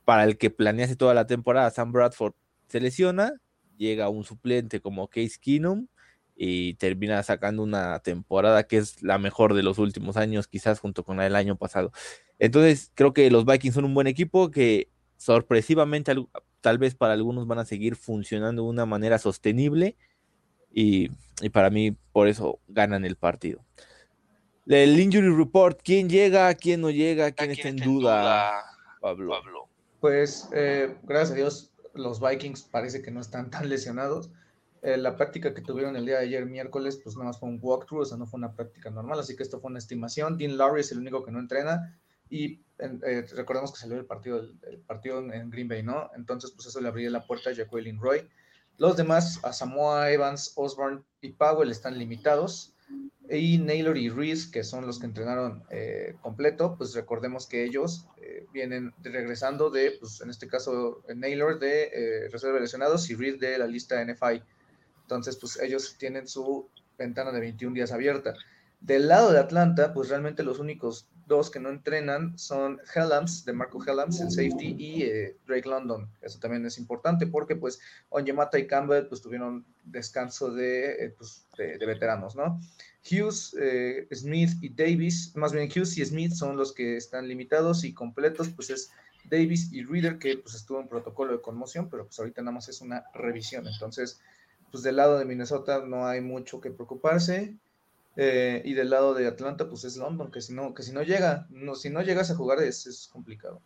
para 0.06 0.24
el 0.24 0.38
que 0.38 0.50
planeaste 0.50 0.96
toda 0.96 1.13
la 1.13 1.28
temporada, 1.28 1.70
Sam 1.70 1.92
Bradford, 1.92 2.34
se 2.68 2.80
lesiona 2.80 3.34
llega 3.78 4.10
un 4.10 4.24
suplente 4.24 4.82
como 4.82 5.08
Case 5.08 5.38
Keenum 5.40 5.88
y 6.38 6.76
termina 6.76 7.21
sacando 7.23 7.63
una 7.63 8.00
temporada 8.00 8.63
que 8.67 8.78
es 8.78 9.02
la 9.02 9.17
mejor 9.17 9.56
de 9.56 9.63
los 9.63 9.80
últimos 9.80 10.17
años, 10.17 10.47
quizás 10.47 10.80
junto 10.80 11.04
con 11.04 11.17
la 11.17 11.23
del 11.23 11.36
año 11.36 11.56
pasado. 11.58 11.91
Entonces, 12.38 12.91
creo 12.93 13.12
que 13.12 13.32
los 13.32 13.45
Vikings 13.45 13.73
son 13.73 13.86
un 13.86 13.95
buen 13.95 14.06
equipo 14.06 14.52
que 14.52 14.89
sorpresivamente 15.17 16.13
tal 16.62 16.78
vez 16.78 16.93
para 16.93 17.13
algunos 17.13 17.47
van 17.47 17.60
a 17.60 17.65
seguir 17.65 17.95
funcionando 17.95 18.63
de 18.63 18.69
una 18.69 18.86
manera 18.86 19.17
sostenible 19.17 19.95
y, 20.71 21.10
para 21.52 21.71
mí 21.71 21.95
por 22.12 22.28
eso 22.28 22.60
ganan 22.67 23.04
el 23.04 23.15
partido. 23.15 23.65
El 24.67 25.00
injury 25.00 25.30
report, 25.30 25.80
¿quién 25.84 26.10
llega, 26.10 26.54
quién 26.54 26.82
no 26.82 26.91
llega, 26.91 27.32
quién, 27.32 27.52
está 27.52 27.69
en 27.69 27.78
duda, 27.78 28.63
Pablo? 29.02 29.69
Pues 30.00 30.50
eh, 30.54 30.95
gracias 31.04 31.32
a 31.32 31.36
Dios 31.36 31.71
los 31.95 32.19
Vikings 32.19 32.63
parece 32.63 33.02
que 33.02 33.10
no 33.10 33.21
están 33.21 33.50
tan 33.50 33.69
lesionados. 33.69 34.30
Eh, 34.82 34.98
la 34.98 35.16
práctica 35.16 35.54
que 35.54 35.62
tuvieron 35.62 35.96
el 35.96 36.06
día 36.06 36.20
de 36.20 36.26
ayer, 36.26 36.46
miércoles, 36.46 37.00
pues 37.04 37.16
nada 37.16 37.28
más 37.28 37.40
fue 37.40 37.50
un 37.50 37.60
walkthrough, 37.62 38.02
o 38.02 38.06
sea, 38.06 38.18
no 38.18 38.28
fue 38.28 38.38
una 38.38 38.54
práctica 38.54 38.90
normal, 38.90 39.20
así 39.20 39.36
que 39.36 39.44
esto 39.44 39.60
fue 39.60 39.70
una 39.70 39.80
estimación. 39.80 40.38
Dean 40.38 40.58
Lowry 40.58 40.82
es 40.82 40.92
el 40.92 41.00
único 41.00 41.24
que 41.24 41.32
no 41.32 41.40
entrena 41.40 42.00
y 42.30 42.62
eh, 42.80 43.26
recordemos 43.36 43.72
que 43.72 43.80
salió 43.80 43.98
el 43.98 44.06
partido, 44.06 44.40
el, 44.40 44.80
partido 44.86 45.20
en 45.20 45.50
Green 45.50 45.68
Bay, 45.68 45.84
¿no? 45.84 46.12
Entonces, 46.16 46.52
pues 46.52 46.68
eso 46.68 46.82
le 46.82 46.90
abrió 46.90 47.10
la 47.10 47.26
puerta 47.26 47.50
a 47.50 47.54
Jacqueline 47.54 48.00
Roy. 48.00 48.28
Los 48.78 48.96
demás, 48.96 49.40
a 49.44 49.54
Samoa, 49.54 50.12
Evans, 50.12 50.54
Osborne 50.56 51.02
y 51.22 51.30
Powell 51.30 51.72
están 51.72 51.98
limitados. 51.98 52.76
Y 53.30 53.58
Naylor 53.58 53.98
y 53.98 54.10
Reese, 54.10 54.52
que 54.52 54.63
son 54.63 54.86
los 54.86 55.00
que 55.00 55.06
entrenaron 55.06 55.63
eh, 55.70 56.16
completo, 56.22 56.76
pues 56.78 56.94
recordemos 56.94 57.46
que 57.46 57.66
ellos 57.66 58.08
eh, 58.22 58.46
vienen 58.54 58.94
regresando 59.02 59.70
de, 59.70 59.98
pues 60.00 60.22
en 60.22 60.30
este 60.30 60.48
caso, 60.48 61.04
Naylor 61.13 61.60
de 61.60 61.90
eh, 61.94 62.30
reserva 62.30 62.60
lesionados 62.60 63.10
y 63.10 63.16
Reese 63.16 63.38
de 63.38 63.58
la 63.58 63.68
lista 63.68 64.02
NFI. 64.04 64.42
Entonces, 65.08 65.38
pues 65.38 65.58
ellos 65.62 65.96
tienen 65.98 66.28
su 66.28 66.67
ventana 66.98 67.32
de 67.32 67.39
21 67.39 67.74
días 67.74 67.93
abierta. 67.93 68.34
Del 68.82 69.08
lado 69.08 69.32
de 69.32 69.39
Atlanta, 69.39 69.93
pues 69.93 70.10
realmente 70.10 70.43
los 70.43 70.60
únicos 70.60 71.08
dos 71.28 71.50
que 71.50 71.62
no 71.62 71.70
entrenan 71.70 72.38
son 72.38 72.78
Hellams, 72.93 73.46
de 73.46 73.54
Marco 73.54 73.82
Hellams, 73.82 74.20
el 74.20 74.30
safety, 74.30 74.76
y 74.78 75.06
Drake 75.48 75.67
London. 75.67 76.10
Eso 76.22 76.39
también 76.39 76.65
es 76.65 76.78
importante 76.78 77.26
porque 77.26 77.56
pues 77.56 77.80
Onyemata 78.10 78.60
y 78.60 78.67
Campbell 78.67 79.08
pues 79.08 79.22
tuvieron 79.22 79.65
descanso 79.86 80.52
de, 80.52 81.15
pues, 81.17 81.46
de 81.58 81.86
veteranos, 81.86 82.36
¿no? 82.36 82.60
Hughes, 83.10 83.56
eh, 83.60 84.08
Smith 84.13 84.52
y 84.62 84.70
Davis, 84.70 85.34
más 85.36 85.54
bien 85.54 85.70
Hughes 85.70 85.98
y 85.98 86.06
Smith 86.06 86.34
son 86.34 86.58
los 86.58 86.74
que 86.74 86.98
están 86.98 87.30
limitados 87.30 87.86
y 87.86 87.93
completos, 87.93 88.50
pues 88.50 88.70
es 88.70 88.91
Davis 89.30 89.72
y 89.72 89.84
Reader 89.84 90.17
que 90.17 90.38
pues 90.38 90.56
estuvo 90.56 90.82
en 90.82 90.88
protocolo 90.89 91.34
de 91.34 91.41
conmoción, 91.41 91.89
pero 91.89 92.06
pues 92.06 92.20
ahorita 92.20 92.41
nada 92.41 92.54
más 92.54 92.70
es 92.70 92.82
una 92.82 93.06
revisión. 93.13 93.67
Entonces, 93.67 94.20
pues 94.72 94.84
del 94.84 94.98
lado 94.98 95.18
de 95.18 95.26
Minnesota 95.26 95.86
no 95.86 96.06
hay 96.06 96.22
mucho 96.22 96.60
que 96.62 96.72
preocuparse. 96.72 97.56
Eh, 98.20 98.64
y 98.66 98.74
del 98.74 98.90
lado 98.90 99.14
de 99.14 99.28
Atlanta, 99.28 99.70
pues 99.70 99.84
es 99.84 99.96
London, 99.96 100.32
que 100.32 100.42
si 100.42 100.52
no, 100.52 100.74
que 100.74 100.82
si 100.82 100.92
no 100.92 101.04
llega, 101.04 101.46
no, 101.52 101.76
si 101.76 101.92
no 101.92 102.02
llegas 102.02 102.32
a 102.32 102.36
jugar 102.36 102.60
es, 102.64 102.88
es 102.88 103.08
complicado. 103.08 103.62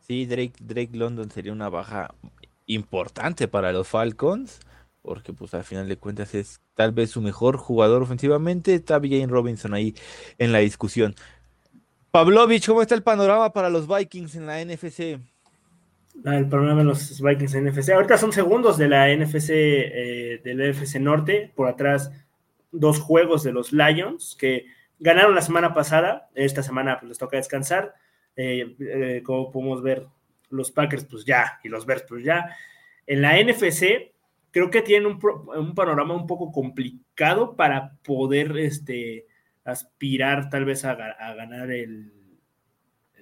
Sí, 0.00 0.26
Drake, 0.26 0.52
Drake 0.60 0.90
London 0.92 1.30
sería 1.30 1.52
una 1.52 1.70
baja 1.70 2.14
importante 2.66 3.48
para 3.48 3.72
los 3.72 3.88
Falcons, 3.88 4.60
porque 5.00 5.32
pues 5.32 5.54
al 5.54 5.64
final 5.64 5.88
de 5.88 5.96
cuentas 5.96 6.34
es 6.34 6.60
tal 6.74 6.92
vez 6.92 7.10
su 7.10 7.22
mejor 7.22 7.56
jugador 7.56 8.02
ofensivamente. 8.02 8.74
Está 8.74 8.96
Jane 8.96 9.28
Robinson 9.28 9.72
ahí 9.72 9.94
en 10.36 10.52
la 10.52 10.58
discusión. 10.58 11.14
Pavlovich, 12.10 12.66
¿cómo 12.66 12.82
está 12.82 12.94
el 12.94 13.02
panorama 13.02 13.54
para 13.54 13.70
los 13.70 13.88
Vikings 13.88 14.34
en 14.34 14.46
la 14.46 14.62
NFC? 14.62 15.18
Ah, 16.24 16.36
el 16.36 16.48
panorama 16.48 16.80
de 16.80 16.84
los 16.84 17.20
Vikings 17.20 17.54
en 17.54 17.66
NFC. 17.66 17.90
Ahorita 17.90 18.16
son 18.16 18.32
segundos 18.32 18.78
de 18.78 18.88
la 18.88 19.08
NFC, 19.14 19.50
eh, 19.50 20.40
del 20.44 20.72
NFC 20.72 21.00
Norte. 21.00 21.52
Por 21.54 21.68
atrás, 21.68 22.12
dos 22.70 23.00
juegos 23.00 23.42
de 23.42 23.52
los 23.52 23.72
Lions 23.72 24.36
que 24.38 24.66
ganaron 24.98 25.34
la 25.34 25.42
semana 25.42 25.74
pasada. 25.74 26.30
Esta 26.34 26.62
semana 26.62 26.98
pues, 27.00 27.08
les 27.08 27.18
toca 27.18 27.36
descansar. 27.36 27.94
Eh, 28.36 28.76
eh, 28.78 29.22
como 29.24 29.50
podemos 29.50 29.82
ver, 29.82 30.06
los 30.50 30.70
Packers, 30.70 31.04
pues 31.04 31.24
ya, 31.24 31.58
y 31.64 31.68
los 31.68 31.86
Bears, 31.86 32.04
pues 32.08 32.24
ya. 32.24 32.56
En 33.06 33.22
la 33.22 33.42
NFC, 33.42 34.12
creo 34.50 34.70
que 34.70 34.82
tienen 34.82 35.06
un, 35.06 35.74
panorama 35.74 36.14
un 36.14 36.26
poco 36.26 36.52
complicado 36.52 37.56
para 37.56 37.96
poder 38.04 38.56
este, 38.58 39.26
aspirar 39.64 40.50
tal 40.50 40.64
vez 40.66 40.84
a, 40.84 40.94
ganar 40.94 41.70
el, 41.70 42.12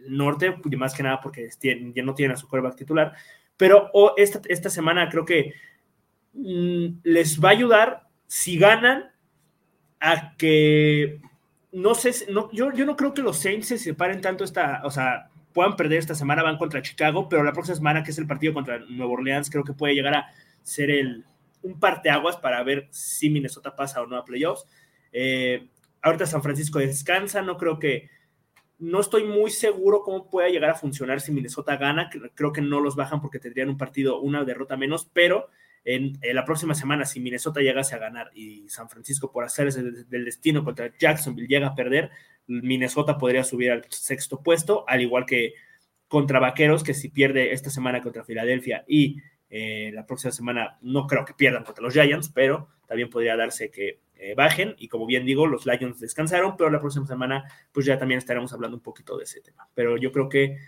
norte, 0.09 0.55
más 0.77 0.95
que 0.95 1.03
nada 1.03 1.21
porque 1.21 1.49
ya 1.61 2.03
no 2.03 2.15
tienen 2.15 2.35
a 2.35 2.37
su 2.37 2.49
quarterback 2.49 2.77
titular. 2.77 3.15
Pero 3.57 3.91
esta, 4.17 4.41
esta 4.49 4.71
semana 4.71 5.09
creo 5.09 5.25
que 5.25 5.55
mm, 6.33 7.01
les 7.03 7.39
va 7.43 7.51
a 7.51 7.53
ayudar 7.53 8.09
si 8.27 8.59
ganan 8.59 9.11
a 10.01 10.37
que 10.37 11.21
no 11.73 11.95
sé, 11.95 12.13
no, 12.33 12.51
yo, 12.53 12.73
yo 12.73 12.85
no 12.85 12.97
creo 12.97 13.15
que 13.15 13.23
los 13.23 13.39
Saints 13.39 13.69
se 13.69 13.79
separen 13.79 14.21
tanto 14.21 14.45
esta, 14.45 14.81
o 14.85 14.91
sea, 14.91 15.29
puedan 15.53 15.77
perder 15.77 15.99
esta 15.99 16.15
semana, 16.15 16.43
van 16.43 16.59
contra 16.59 16.83
Chicago, 16.83 17.29
pero 17.29 17.45
la 17.45 17.53
próxima 17.53 17.77
semana, 17.77 18.03
que 18.03 18.11
es 18.11 18.19
el 18.19 18.27
partido 18.27 18.55
contra 18.55 18.79
Nueva 18.79 19.13
Orleans, 19.13 19.51
creo 19.51 19.65
que 19.65 19.73
puede 19.73 19.95
llegar 19.95 20.15
a 20.15 20.27
ser 20.63 20.91
el, 20.91 21.25
un 21.63 21.79
parteaguas 21.79 22.37
para 22.37 22.63
ver 22.63 22.89
si 22.91 23.31
Minnesota 23.31 23.75
pasa 23.77 24.03
o 24.03 24.07
no 24.07 24.17
a 24.17 24.25
playoffs. 24.25 24.67
Eh, 25.13 25.69
ahorita 26.03 26.27
San 26.27 26.43
Francisco 26.43 26.79
descansa, 26.79 27.43
no 27.43 27.57
creo 27.57 27.79
que, 27.79 28.09
no 28.81 29.01
estoy 29.01 29.25
muy 29.25 29.51
seguro 29.51 30.03
cómo 30.03 30.29
pueda 30.29 30.49
llegar 30.49 30.71
a 30.71 30.75
funcionar 30.75 31.21
si 31.21 31.33
Minnesota 31.33 31.77
gana, 31.77 32.11
creo 32.35 32.53
que 32.53 32.63
no 32.63 32.81
los 32.81 32.97
bajan 32.97 33.21
porque 33.21 33.39
tendrían 33.39 33.69
un 33.69 33.77
partido, 33.77 34.21
una 34.21 34.45
derrota 34.45 34.77
menos, 34.77 35.09
pero 35.13 35.49
en, 35.85 36.19
la 36.23 36.45
próxima 36.45 36.75
semana, 36.75 37.05
si 37.05 37.21
Minnesota 37.21 37.61
llegase 37.61 37.95
a 37.95 37.99
ganar 37.99 38.31
y 38.35 38.69
San 38.69 38.89
Francisco 38.89 39.31
por 39.31 39.45
hacer 39.45 39.73
del 39.73 40.25
destino 40.25 40.65
contra 40.65 40.93
Jacksonville 40.99 41.49
llega 41.49 41.69
a 41.69 41.75
perder, 41.75 42.11
Minnesota 42.47 43.19
podría 43.19 43.45
subir 43.45 43.71
al 43.71 43.85
sexto 43.91 44.43
puesto, 44.43 44.85
al 44.89 45.03
igual 45.03 45.27
que 45.27 45.55
contra 46.09 46.41
Vaqueros, 46.41 46.83
que 46.83 46.95
si 46.95 47.09
pierde 47.09 47.53
esta 47.53 47.71
semana 47.71 48.03
contra 48.03 48.25
Filadelfia 48.25 48.85
y 48.89 49.19
eh, 49.49 49.91
la 49.95 50.07
próxima 50.07 50.33
semana 50.33 50.79
no 50.81 51.07
creo 51.07 51.25
que 51.25 51.35
pierdan 51.35 51.65
contra 51.65 51.83
los 51.83 51.95
Giants, 51.95 52.31
pero 52.35 52.69
también 52.87 53.11
podría 53.11 53.37
darse 53.37 53.71
que 53.71 54.01
eh, 54.21 54.35
bajen. 54.35 54.75
Y 54.79 54.89
como 54.89 55.07
bien 55.07 55.25
digo, 55.25 55.47
los 55.47 55.65
Lions 55.65 55.99
descansaron, 55.99 56.57
pero 56.57 56.71
la 56.71 56.81
próxima 56.81 57.07
semana 57.07 57.45
pues 57.73 57.87
ya 57.87 57.99
también 57.99 58.19
estaremos 58.19 58.53
hablando 58.53 58.77
un 58.77 58.83
poquito 58.83 59.17
de 59.17 59.25
ese 59.25 59.41
tema. 59.41 59.69
Pero 59.75 59.97
yo 59.97 60.13
creo 60.13 60.29
que 60.29 60.59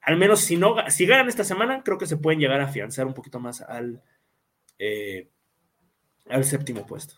al 0.00 0.16
menos 0.16 0.40
si 0.40 0.56
no 0.56 0.76
si 0.88 1.06
ganan 1.06 1.28
esta 1.28 1.44
semana, 1.44 1.82
creo 1.82 1.98
que 1.98 2.06
se 2.06 2.16
pueden 2.16 2.38
llegar 2.38 2.60
a 2.60 2.64
afianzar 2.64 3.06
un 3.06 3.14
poquito 3.14 3.40
más 3.40 3.60
al, 3.60 4.02
eh, 4.78 5.28
al 6.28 6.44
séptimo 6.44 6.86
puesto. 6.86 7.16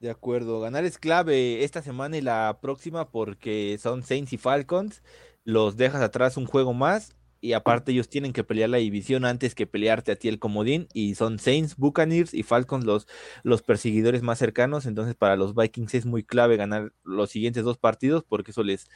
De 0.00 0.10
acuerdo, 0.10 0.60
ganar 0.60 0.84
es 0.84 0.98
clave 0.98 1.64
esta 1.64 1.82
semana 1.82 2.16
y 2.16 2.20
la 2.20 2.58
próxima 2.60 3.10
porque 3.10 3.78
son 3.80 4.02
Saints 4.02 4.32
y 4.32 4.38
Falcons, 4.38 5.02
los 5.44 5.76
dejas 5.76 6.02
atrás 6.02 6.36
un 6.36 6.46
juego 6.46 6.72
más 6.72 7.17
y 7.40 7.52
aparte 7.52 7.92
ellos 7.92 8.08
tienen 8.08 8.32
que 8.32 8.44
pelear 8.44 8.70
la 8.70 8.78
división 8.78 9.24
antes 9.24 9.54
que 9.54 9.66
pelearte 9.66 10.12
a 10.12 10.16
ti 10.16 10.28
el 10.28 10.38
comodín 10.38 10.88
y 10.92 11.14
son 11.14 11.38
Saints, 11.38 11.76
Buccaneers 11.76 12.34
y 12.34 12.42
Falcons 12.42 12.84
los, 12.84 13.06
los 13.42 13.62
perseguidores 13.62 14.22
más 14.22 14.38
cercanos, 14.38 14.86
entonces 14.86 15.14
para 15.14 15.36
los 15.36 15.54
Vikings 15.54 15.94
es 15.94 16.06
muy 16.06 16.24
clave 16.24 16.56
ganar 16.56 16.92
los 17.04 17.30
siguientes 17.30 17.64
dos 17.64 17.78
partidos 17.78 18.24
porque 18.24 18.50
eso 18.50 18.62
les, 18.62 18.88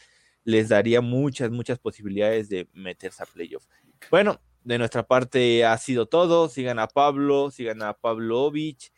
les 0.44 0.68
daría 0.68 1.00
muchas, 1.00 1.50
muchas 1.50 1.78
posibilidades 1.78 2.48
de 2.48 2.68
meterse 2.72 3.22
a 3.22 3.26
playoff. 3.26 3.64
Bueno, 4.10 4.40
de 4.64 4.78
nuestra 4.78 5.06
parte 5.06 5.64
ha 5.64 5.76
sido 5.78 6.06
todo. 6.06 6.48
Sigan 6.48 6.78
a 6.78 6.88
Pablo, 6.88 7.50
sigan 7.50 7.82
a 7.82 7.94
Pablo 7.94 8.42
Ovich. 8.42 8.92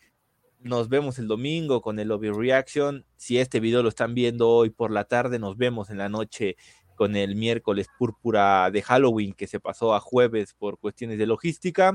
Nos 0.60 0.88
vemos 0.88 1.18
el 1.18 1.28
domingo 1.28 1.82
con 1.82 1.98
el 1.98 2.08
Lobby 2.08 2.30
Reaction. 2.30 3.04
Si 3.16 3.38
este 3.38 3.60
video 3.60 3.82
lo 3.82 3.88
están 3.88 4.14
viendo 4.14 4.48
hoy 4.48 4.70
por 4.70 4.90
la 4.90 5.04
tarde, 5.04 5.38
nos 5.38 5.56
vemos 5.56 5.90
en 5.90 5.98
la 5.98 6.08
noche 6.08 6.56
con 6.94 7.16
el 7.16 7.36
miércoles 7.36 7.88
púrpura 7.98 8.70
de 8.70 8.82
Halloween 8.82 9.32
que 9.32 9.46
se 9.46 9.60
pasó 9.60 9.94
a 9.94 10.00
jueves 10.00 10.54
por 10.54 10.78
cuestiones 10.78 11.18
de 11.18 11.26
logística. 11.26 11.94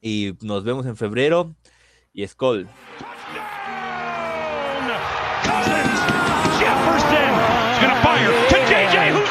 Y 0.00 0.34
nos 0.40 0.64
vemos 0.64 0.86
en 0.86 0.96
febrero. 0.96 1.54
Y 2.12 2.26
Skull. 2.26 2.68
Jefferson 6.58 7.48
fire 8.02 8.32
to 8.48 8.56
JJ 8.68 9.27